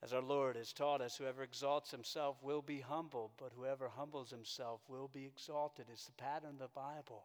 As 0.03 0.12
our 0.12 0.22
Lord 0.22 0.57
has 0.57 0.72
taught 0.72 1.01
us, 1.01 1.16
whoever 1.16 1.43
exalts 1.43 1.91
himself 1.91 2.36
will 2.43 2.62
be 2.62 2.80
humbled, 2.80 3.32
but 3.36 3.53
whoever 3.53 3.89
humbles 3.89 4.30
himself 4.30 4.80
will 4.89 5.09
be 5.09 5.26
exalted. 5.26 5.86
It's 5.91 6.07
the 6.07 6.12
pattern 6.12 6.51
of 6.51 6.59
the 6.59 6.68
Bible. 6.68 7.24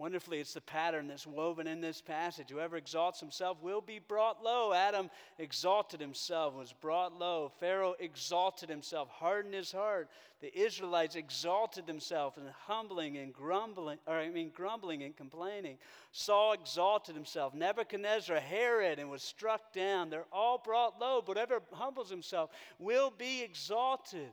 Wonderfully, 0.00 0.38
it's 0.38 0.54
the 0.54 0.62
pattern 0.62 1.08
that's 1.08 1.26
woven 1.26 1.66
in 1.66 1.82
this 1.82 2.00
passage. 2.00 2.48
Whoever 2.48 2.78
exalts 2.78 3.20
himself 3.20 3.58
will 3.60 3.82
be 3.82 3.98
brought 3.98 4.42
low. 4.42 4.72
Adam 4.72 5.10
exalted 5.38 6.00
himself, 6.00 6.54
was 6.54 6.72
brought 6.72 7.18
low. 7.18 7.52
Pharaoh 7.60 7.94
exalted 8.00 8.70
himself, 8.70 9.10
hardened 9.10 9.52
his 9.52 9.70
heart. 9.70 10.08
The 10.40 10.58
Israelites 10.58 11.16
exalted 11.16 11.86
themselves 11.86 12.38
and 12.38 12.48
humbling 12.66 13.18
and 13.18 13.30
grumbling, 13.30 13.98
or 14.06 14.14
I 14.14 14.30
mean 14.30 14.50
grumbling 14.54 15.02
and 15.02 15.14
complaining. 15.14 15.76
Saul 16.12 16.54
exalted 16.54 17.14
himself. 17.14 17.52
Nebuchadnezzar, 17.52 18.40
Herod, 18.40 19.00
and 19.00 19.10
was 19.10 19.22
struck 19.22 19.70
down. 19.74 20.08
They're 20.08 20.24
all 20.32 20.56
brought 20.56 20.98
low. 20.98 21.22
But 21.24 21.36
whoever 21.36 21.60
humbles 21.72 22.08
himself 22.08 22.48
will 22.78 23.10
be 23.10 23.42
exalted. 23.42 24.32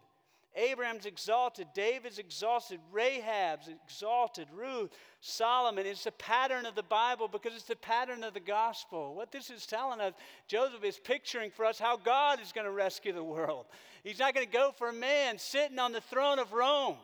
Abraham's 0.57 1.05
exalted, 1.05 1.67
David's 1.75 2.17
exalted, 2.17 2.79
Rahab's 2.91 3.69
exalted, 3.85 4.47
Ruth, 4.53 4.89
Solomon. 5.21 5.85
It's 5.85 6.03
the 6.03 6.11
pattern 6.11 6.65
of 6.65 6.73
the 6.73 6.83
Bible 6.83 7.27
because 7.27 7.53
it's 7.53 7.63
the 7.63 7.75
pattern 7.75 8.23
of 8.23 8.33
the 8.33 8.39
gospel. 8.39 9.13
What 9.13 9.31
this 9.31 9.51
is 9.51 9.67
telling 9.67 10.01
us, 10.01 10.13
Joseph 10.47 10.83
is 10.83 10.97
picturing 10.97 11.51
for 11.51 11.63
us 11.63 11.77
how 11.77 11.95
God 11.95 12.41
is 12.41 12.51
going 12.51 12.65
to 12.65 12.71
rescue 12.71 13.13
the 13.13 13.23
world. 13.23 13.67
He's 14.03 14.19
not 14.19 14.33
going 14.33 14.47
to 14.47 14.51
go 14.51 14.71
for 14.75 14.89
a 14.89 14.93
man 14.93 15.37
sitting 15.37 15.77
on 15.77 15.91
the 15.91 16.01
throne 16.01 16.39
of 16.39 16.51
Rome. 16.53 16.97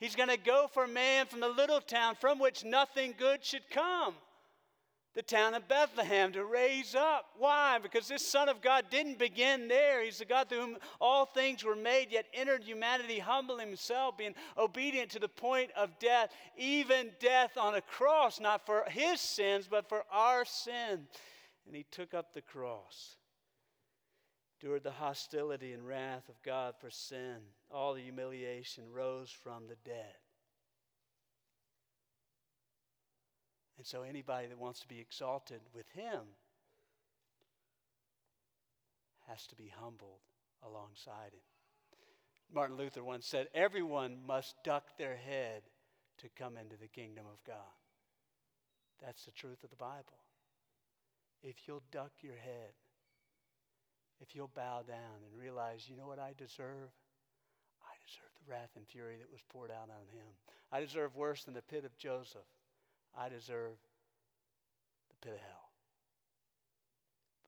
He's 0.00 0.16
going 0.16 0.28
to 0.28 0.36
go 0.36 0.68
for 0.74 0.84
a 0.84 0.88
man 0.88 1.26
from 1.26 1.40
the 1.40 1.48
little 1.48 1.80
town 1.80 2.16
from 2.20 2.40
which 2.40 2.64
nothing 2.64 3.14
good 3.16 3.44
should 3.44 3.70
come 3.70 4.14
the 5.16 5.22
town 5.22 5.54
of 5.54 5.66
Bethlehem 5.66 6.30
to 6.32 6.44
raise 6.44 6.94
up. 6.94 7.24
Why? 7.38 7.78
Because 7.82 8.06
this 8.06 8.24
Son 8.24 8.50
of 8.50 8.60
God 8.60 8.84
didn't 8.90 9.18
begin 9.18 9.66
there. 9.66 10.04
He's 10.04 10.18
the 10.18 10.26
God 10.26 10.50
through 10.50 10.60
whom 10.60 10.76
all 11.00 11.24
things 11.24 11.64
were 11.64 11.74
made, 11.74 12.12
yet 12.12 12.26
entered 12.34 12.62
humanity, 12.62 13.18
humbling 13.18 13.66
himself, 13.66 14.18
being 14.18 14.34
obedient 14.58 15.10
to 15.12 15.18
the 15.18 15.26
point 15.26 15.70
of 15.74 15.98
death, 15.98 16.30
even 16.58 17.12
death 17.18 17.56
on 17.56 17.74
a 17.74 17.80
cross, 17.80 18.38
not 18.40 18.66
for 18.66 18.84
his 18.90 19.18
sins, 19.18 19.66
but 19.68 19.88
for 19.88 20.04
our 20.12 20.44
sin. 20.44 21.08
And 21.66 21.74
he 21.74 21.86
took 21.90 22.12
up 22.12 22.34
the 22.34 22.42
cross, 22.42 23.16
endured 24.60 24.84
the 24.84 24.90
hostility 24.90 25.72
and 25.72 25.86
wrath 25.86 26.28
of 26.28 26.42
God 26.42 26.74
for 26.78 26.90
sin, 26.90 27.36
all 27.70 27.94
the 27.94 28.02
humiliation, 28.02 28.84
rose 28.92 29.30
from 29.30 29.66
the 29.66 29.76
dead. 29.82 30.14
And 33.78 33.86
so 33.86 34.02
anybody 34.02 34.48
that 34.48 34.58
wants 34.58 34.80
to 34.80 34.88
be 34.88 35.00
exalted 35.00 35.60
with 35.74 35.86
him 35.90 36.20
has 39.28 39.46
to 39.48 39.56
be 39.56 39.72
humbled 39.80 40.20
alongside 40.62 41.32
him. 41.32 41.40
Martin 42.52 42.76
Luther 42.76 43.02
once 43.02 43.26
said, 43.26 43.48
Everyone 43.54 44.16
must 44.26 44.54
duck 44.64 44.96
their 44.96 45.16
head 45.16 45.62
to 46.18 46.28
come 46.38 46.56
into 46.56 46.76
the 46.76 46.88
kingdom 46.88 47.26
of 47.30 47.42
God. 47.44 47.56
That's 49.04 49.24
the 49.24 49.32
truth 49.32 49.62
of 49.64 49.70
the 49.70 49.76
Bible. 49.76 50.18
If 51.42 51.56
you'll 51.66 51.82
duck 51.92 52.12
your 52.22 52.36
head, 52.36 52.72
if 54.20 54.34
you'll 54.34 54.50
bow 54.54 54.82
down 54.86 55.20
and 55.24 55.38
realize, 55.38 55.86
you 55.88 55.96
know 55.96 56.06
what 56.06 56.18
I 56.18 56.32
deserve? 56.38 56.88
I 57.82 57.94
deserve 58.06 58.32
the 58.40 58.50
wrath 58.50 58.70
and 58.76 58.86
fury 58.86 59.16
that 59.18 59.30
was 59.30 59.42
poured 59.50 59.70
out 59.70 59.90
on 59.90 60.06
him. 60.10 60.26
I 60.72 60.80
deserve 60.80 61.14
worse 61.14 61.44
than 61.44 61.54
the 61.54 61.62
pit 61.62 61.84
of 61.84 61.98
Joseph. 61.98 62.48
I 63.18 63.28
deserve 63.28 63.76
the 65.08 65.26
pit 65.26 65.34
of 65.34 65.40
hell. 65.40 65.70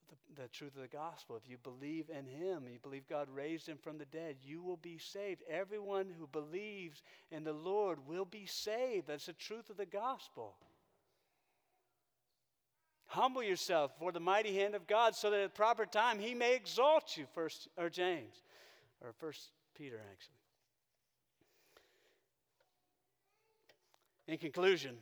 But 0.08 0.18
the, 0.36 0.42
the 0.42 0.48
truth 0.48 0.74
of 0.76 0.82
the 0.82 0.88
gospel, 0.88 1.36
if 1.36 1.48
you 1.48 1.58
believe 1.58 2.10
in 2.10 2.26
him, 2.26 2.64
you 2.70 2.78
believe 2.82 3.06
God 3.08 3.28
raised 3.32 3.68
him 3.68 3.76
from 3.76 3.98
the 3.98 4.06
dead, 4.06 4.36
you 4.42 4.62
will 4.62 4.78
be 4.78 4.98
saved. 4.98 5.42
Everyone 5.48 6.06
who 6.18 6.26
believes 6.26 7.02
in 7.30 7.44
the 7.44 7.52
Lord 7.52 7.98
will 8.06 8.24
be 8.24 8.46
saved. 8.46 9.08
That's 9.08 9.26
the 9.26 9.34
truth 9.34 9.68
of 9.68 9.76
the 9.76 9.86
gospel. 9.86 10.54
Humble 13.06 13.42
yourself 13.42 13.92
for 13.98 14.12
the 14.12 14.20
mighty 14.20 14.54
hand 14.54 14.74
of 14.74 14.86
God 14.86 15.14
so 15.14 15.30
that 15.30 15.40
at 15.40 15.54
the 15.54 15.56
proper 15.56 15.86
time 15.86 16.18
he 16.18 16.34
may 16.34 16.54
exalt 16.54 17.16
you, 17.16 17.26
first 17.34 17.68
or 17.76 17.88
James, 17.88 18.42
or 19.02 19.12
first 19.18 19.50
Peter 19.74 19.98
actually. 20.10 20.34
In 24.26 24.36
conclusion, 24.36 24.98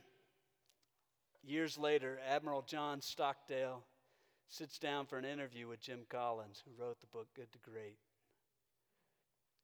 years 1.47 1.78
later, 1.78 2.18
Admiral 2.28 2.62
John 2.62 3.01
Stockdale 3.01 3.82
sits 4.49 4.78
down 4.78 5.07
for 5.07 5.18
an 5.18 5.24
interview 5.24 5.68
with 5.68 5.80
Jim 5.80 6.01
Collins, 6.09 6.62
who 6.64 6.82
wrote 6.82 7.01
the 7.01 7.07
book 7.07 7.28
Good 7.34 7.53
to 7.53 7.59
Great. 7.59 7.99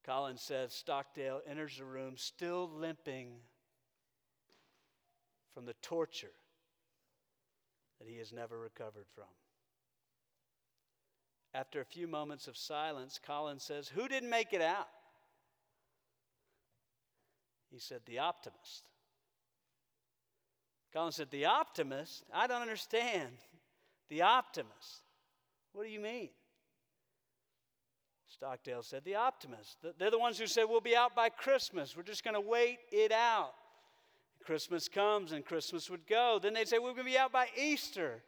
Collins 0.05 0.43
says 0.43 0.73
Stockdale 0.73 1.41
enters 1.49 1.79
the 1.79 1.85
room 1.85 2.15
still 2.17 2.69
limping 2.75 3.35
from 5.55 5.67
the 5.67 5.75
torture 5.75 6.33
that 8.01 8.09
he 8.09 8.19
has 8.19 8.33
never 8.33 8.59
recovered 8.59 9.07
from. 9.15 9.25
After 11.55 11.81
a 11.81 11.85
few 11.85 12.09
moments 12.09 12.49
of 12.49 12.57
silence, 12.57 13.21
Collins 13.25 13.63
says, 13.63 13.89
Who 13.89 14.09
didn't 14.09 14.31
make 14.31 14.53
it 14.53 14.63
out? 14.63 14.89
He 17.71 17.79
said, 17.79 18.01
The 18.07 18.19
optimist. 18.19 18.89
Collins 20.93 21.17
said, 21.17 21.31
The 21.31 21.47
optimist? 21.47 22.25
I 22.33 22.47
don't 22.47 22.63
understand. 22.63 23.33
The 24.09 24.23
optimist. 24.23 25.03
What 25.73 25.85
do 25.85 25.91
you 25.91 26.01
mean? 26.01 26.31
Stockdale 28.29 28.83
said, 28.83 29.05
The 29.05 29.15
optimist. 29.15 29.79
They're 29.99 30.11
the 30.11 30.19
ones 30.19 30.39
who 30.39 30.47
said, 30.47 30.65
We'll 30.69 30.81
be 30.81 30.97
out 30.97 31.15
by 31.15 31.29
Christmas. 31.29 31.97
We're 31.97 32.03
just 32.03 32.25
going 32.25 32.35
to 32.35 32.41
wait 32.41 32.79
it 32.91 33.13
out. 33.13 33.53
Christmas 34.45 34.89
comes 34.89 35.33
and 35.33 35.45
Christmas 35.45 35.89
would 35.89 36.07
go. 36.07 36.39
Then 36.43 36.55
they'd 36.55 36.69
say, 36.69 36.79
We're 36.79 36.93
going 36.93 36.99
to 36.99 37.05
be 37.05 37.19
out 37.19 37.33
by 37.33 37.49
Easter. 37.57 38.23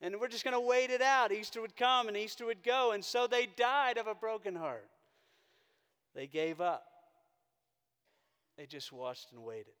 And 0.00 0.20
we're 0.20 0.28
just 0.28 0.44
going 0.44 0.54
to 0.54 0.60
wait 0.60 0.90
it 0.90 1.02
out. 1.02 1.32
Easter 1.32 1.60
would 1.60 1.76
come 1.76 2.06
and 2.06 2.16
Easter 2.16 2.46
would 2.46 2.62
go. 2.62 2.92
And 2.92 3.04
so 3.04 3.26
they 3.26 3.46
died 3.46 3.98
of 3.98 4.06
a 4.06 4.14
broken 4.14 4.54
heart. 4.54 4.88
They 6.14 6.28
gave 6.28 6.60
up. 6.60 6.84
They 8.56 8.66
just 8.66 8.92
watched 8.92 9.32
and 9.32 9.42
waited. 9.42 9.74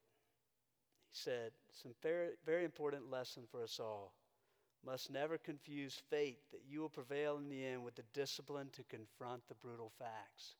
He 1.10 1.16
said, 1.16 1.52
Some 1.82 1.92
very, 2.02 2.30
very 2.44 2.64
important 2.64 3.10
lesson 3.10 3.44
for 3.50 3.62
us 3.62 3.78
all. 3.80 4.14
Must 4.84 5.10
never 5.10 5.38
confuse 5.38 6.00
faith 6.10 6.38
that 6.52 6.62
you 6.68 6.80
will 6.80 6.88
prevail 6.88 7.38
in 7.38 7.48
the 7.48 7.64
end 7.64 7.84
with 7.84 7.96
the 7.96 8.04
discipline 8.14 8.68
to 8.72 8.84
confront 8.84 9.46
the 9.48 9.54
brutal 9.54 9.92
facts 9.98 10.54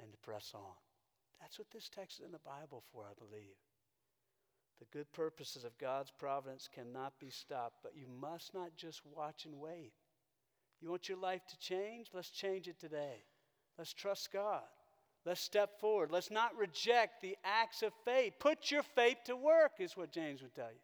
and 0.00 0.10
to 0.10 0.18
press 0.18 0.52
on. 0.54 0.76
That's 1.40 1.58
what 1.58 1.70
this 1.70 1.88
text 1.88 2.20
is 2.20 2.26
in 2.26 2.32
the 2.32 2.38
Bible 2.38 2.82
for, 2.92 3.04
I 3.04 3.14
believe. 3.18 3.56
The 4.78 4.86
good 4.92 5.10
purposes 5.12 5.64
of 5.64 5.78
God's 5.78 6.10
providence 6.10 6.68
cannot 6.72 7.18
be 7.18 7.30
stopped, 7.30 7.76
but 7.82 7.96
you 7.96 8.06
must 8.20 8.52
not 8.52 8.76
just 8.76 9.00
watch 9.06 9.46
and 9.46 9.58
wait. 9.58 9.92
You 10.80 10.90
want 10.90 11.08
your 11.08 11.18
life 11.18 11.46
to 11.48 11.58
change? 11.58 12.08
Let's 12.12 12.30
change 12.30 12.68
it 12.68 12.78
today. 12.78 13.24
Let's 13.78 13.94
trust 13.94 14.32
God. 14.32 14.62
Let's 15.26 15.40
step 15.40 15.80
forward. 15.80 16.12
Let's 16.12 16.30
not 16.30 16.56
reject 16.56 17.20
the 17.20 17.36
acts 17.44 17.82
of 17.82 17.92
faith. 18.04 18.34
Put 18.38 18.70
your 18.70 18.84
faith 18.84 19.16
to 19.24 19.34
work, 19.34 19.72
is 19.80 19.96
what 19.96 20.12
James 20.12 20.40
would 20.40 20.54
tell 20.54 20.68
you. 20.68 20.78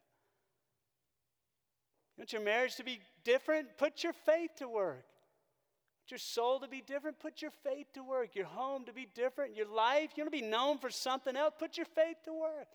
You 2.16 2.22
want 2.22 2.32
your 2.32 2.42
marriage 2.42 2.74
to 2.76 2.84
be 2.84 2.98
different? 3.22 3.68
Put 3.78 4.02
your 4.02 4.12
faith 4.12 4.50
to 4.56 4.68
work. 4.68 5.06
Want 5.06 6.10
your 6.10 6.18
soul 6.18 6.58
to 6.58 6.66
be 6.66 6.82
different? 6.84 7.20
Put 7.20 7.40
your 7.40 7.52
faith 7.62 7.86
to 7.94 8.02
work. 8.02 8.34
Your 8.34 8.46
home 8.46 8.84
to 8.86 8.92
be 8.92 9.06
different. 9.14 9.56
Your 9.56 9.68
life, 9.68 10.10
you 10.16 10.24
want 10.24 10.32
to 10.32 10.40
be 10.40 10.44
known 10.44 10.78
for 10.78 10.90
something 10.90 11.36
else? 11.36 11.54
Put 11.56 11.76
your 11.76 11.86
faith 11.86 12.16
to 12.24 12.32
work. 12.32 12.68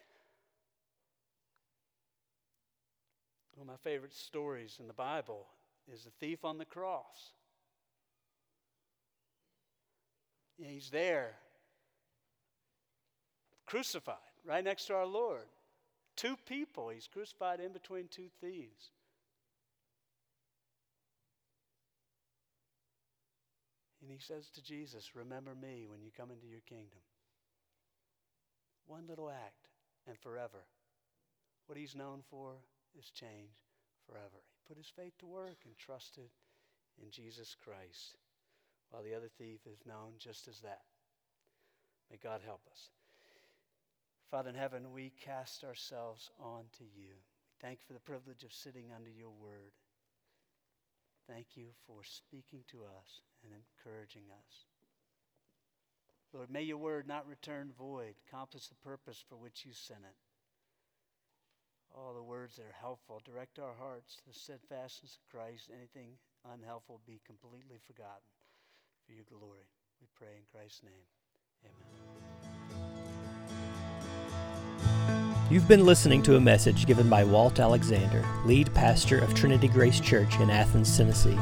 One 3.56 3.68
of 3.68 3.68
my 3.68 3.90
favorite 3.90 4.14
stories 4.14 4.78
in 4.80 4.88
the 4.88 4.94
Bible 4.94 5.48
is 5.92 6.06
the 6.06 6.12
thief 6.22 6.46
on 6.46 6.58
the 6.58 6.66
cross. 6.66 7.34
He's 10.58 10.90
there, 10.90 11.36
crucified, 13.68 14.16
right 14.44 14.64
next 14.64 14.86
to 14.86 14.96
our 14.96 15.06
Lord. 15.06 15.46
Two 16.16 16.36
people, 16.48 16.90
he's 16.90 17.08
crucified 17.08 17.60
in 17.60 17.72
between 17.72 18.08
two 18.08 18.30
thieves. 18.42 18.90
And 24.02 24.10
he 24.10 24.18
says 24.18 24.50
to 24.56 24.64
Jesus, 24.64 25.16
Remember 25.16 25.54
me 25.54 25.86
when 25.88 26.02
you 26.02 26.10
come 26.16 26.32
into 26.32 26.48
your 26.48 26.62
kingdom. 26.62 27.02
One 28.88 29.04
little 29.08 29.30
act, 29.30 29.68
and 30.08 30.18
forever. 30.18 30.64
What 31.68 31.78
he's 31.78 31.96
known 31.96 32.24
for 32.30 32.54
is 32.98 33.12
change 33.12 33.68
forever. 34.08 34.40
He 34.56 34.68
put 34.68 34.78
his 34.78 34.92
faith 34.96 35.14
to 35.20 35.26
work 35.26 35.58
and 35.66 35.78
trusted 35.78 36.30
in 37.02 37.12
Jesus 37.12 37.56
Christ, 37.62 38.16
while 38.90 39.04
the 39.04 39.14
other 39.14 39.30
thief 39.38 39.60
is 39.68 39.86
known 39.86 40.14
just 40.18 40.48
as 40.48 40.62
that. 40.62 40.82
May 42.10 42.18
God 42.24 42.42
help 42.46 42.62
us. 42.72 42.90
Father 44.30 44.50
in 44.50 44.56
heaven, 44.56 44.92
we 44.92 45.14
cast 45.24 45.64
ourselves 45.64 46.30
on 46.40 46.66
to 46.78 46.84
you. 46.84 47.14
Thank 47.62 47.80
you 47.80 47.86
for 47.88 47.94
the 47.94 48.00
privilege 48.00 48.44
of 48.44 48.54
sitting 48.54 48.92
under 48.96 49.10
your 49.10 49.32
word. 49.32 49.72
Thank 51.28 51.56
you 51.56 51.68
for 51.86 52.04
speaking 52.04 52.64
to 52.72 52.80
us 52.84 53.22
and 53.44 53.54
encouraging 53.54 54.24
us. 54.32 54.66
Lord, 56.34 56.50
may 56.50 56.64
your 56.64 56.78
word 56.78 57.08
not 57.08 57.28
return 57.28 57.72
void, 57.78 58.16
accomplish 58.28 58.68
the 58.68 58.76
purpose 58.76 59.24
for 59.28 59.38
which 59.38 59.66
you 59.66 59.72
sent 59.74 60.02
it 60.04 60.16
all 61.98 62.14
the 62.14 62.24
words 62.24 62.56
that 62.56 62.64
are 62.64 62.80
helpful. 62.80 63.22
Direct 63.26 63.60
our 63.60 63.74
hearts 63.74 64.16
to 64.16 64.26
the 64.28 64.34
steadfastness 64.34 65.18
of 65.18 65.30
Christ. 65.32 65.70
Anything 65.74 66.12
unhelpful 66.46 67.02
be 67.06 67.20
completely 67.26 67.80
forgotten 67.86 68.28
for 69.06 69.14
your 69.14 69.26
glory. 69.30 69.68
We 70.00 70.08
pray 70.16 70.38
in 70.38 70.46
Christ's 70.52 70.84
name. 70.84 71.08
Amen. 71.66 72.48
You've 75.50 75.68
been 75.68 75.86
listening 75.86 76.22
to 76.24 76.36
a 76.36 76.42
message 76.42 76.86
given 76.86 77.10
by 77.10 77.24
Walt 77.24 77.60
Alexander, 77.60 78.26
lead 78.46 78.74
pastor 78.74 79.20
of 79.20 79.34
Trinity 79.34 79.68
Grace 79.68 80.00
Church 80.00 80.40
in 80.40 80.50
Athens, 80.50 80.96
Tennessee. 80.96 81.38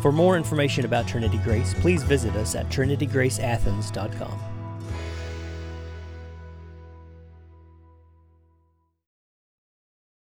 For 0.00 0.10
more 0.10 0.36
information 0.36 0.86
about 0.86 1.06
Trinity 1.06 1.38
Grace, 1.38 1.74
please 1.74 2.02
visit 2.02 2.34
us 2.36 2.54
at 2.54 2.68
trinitygraceathens.com. 2.70 4.49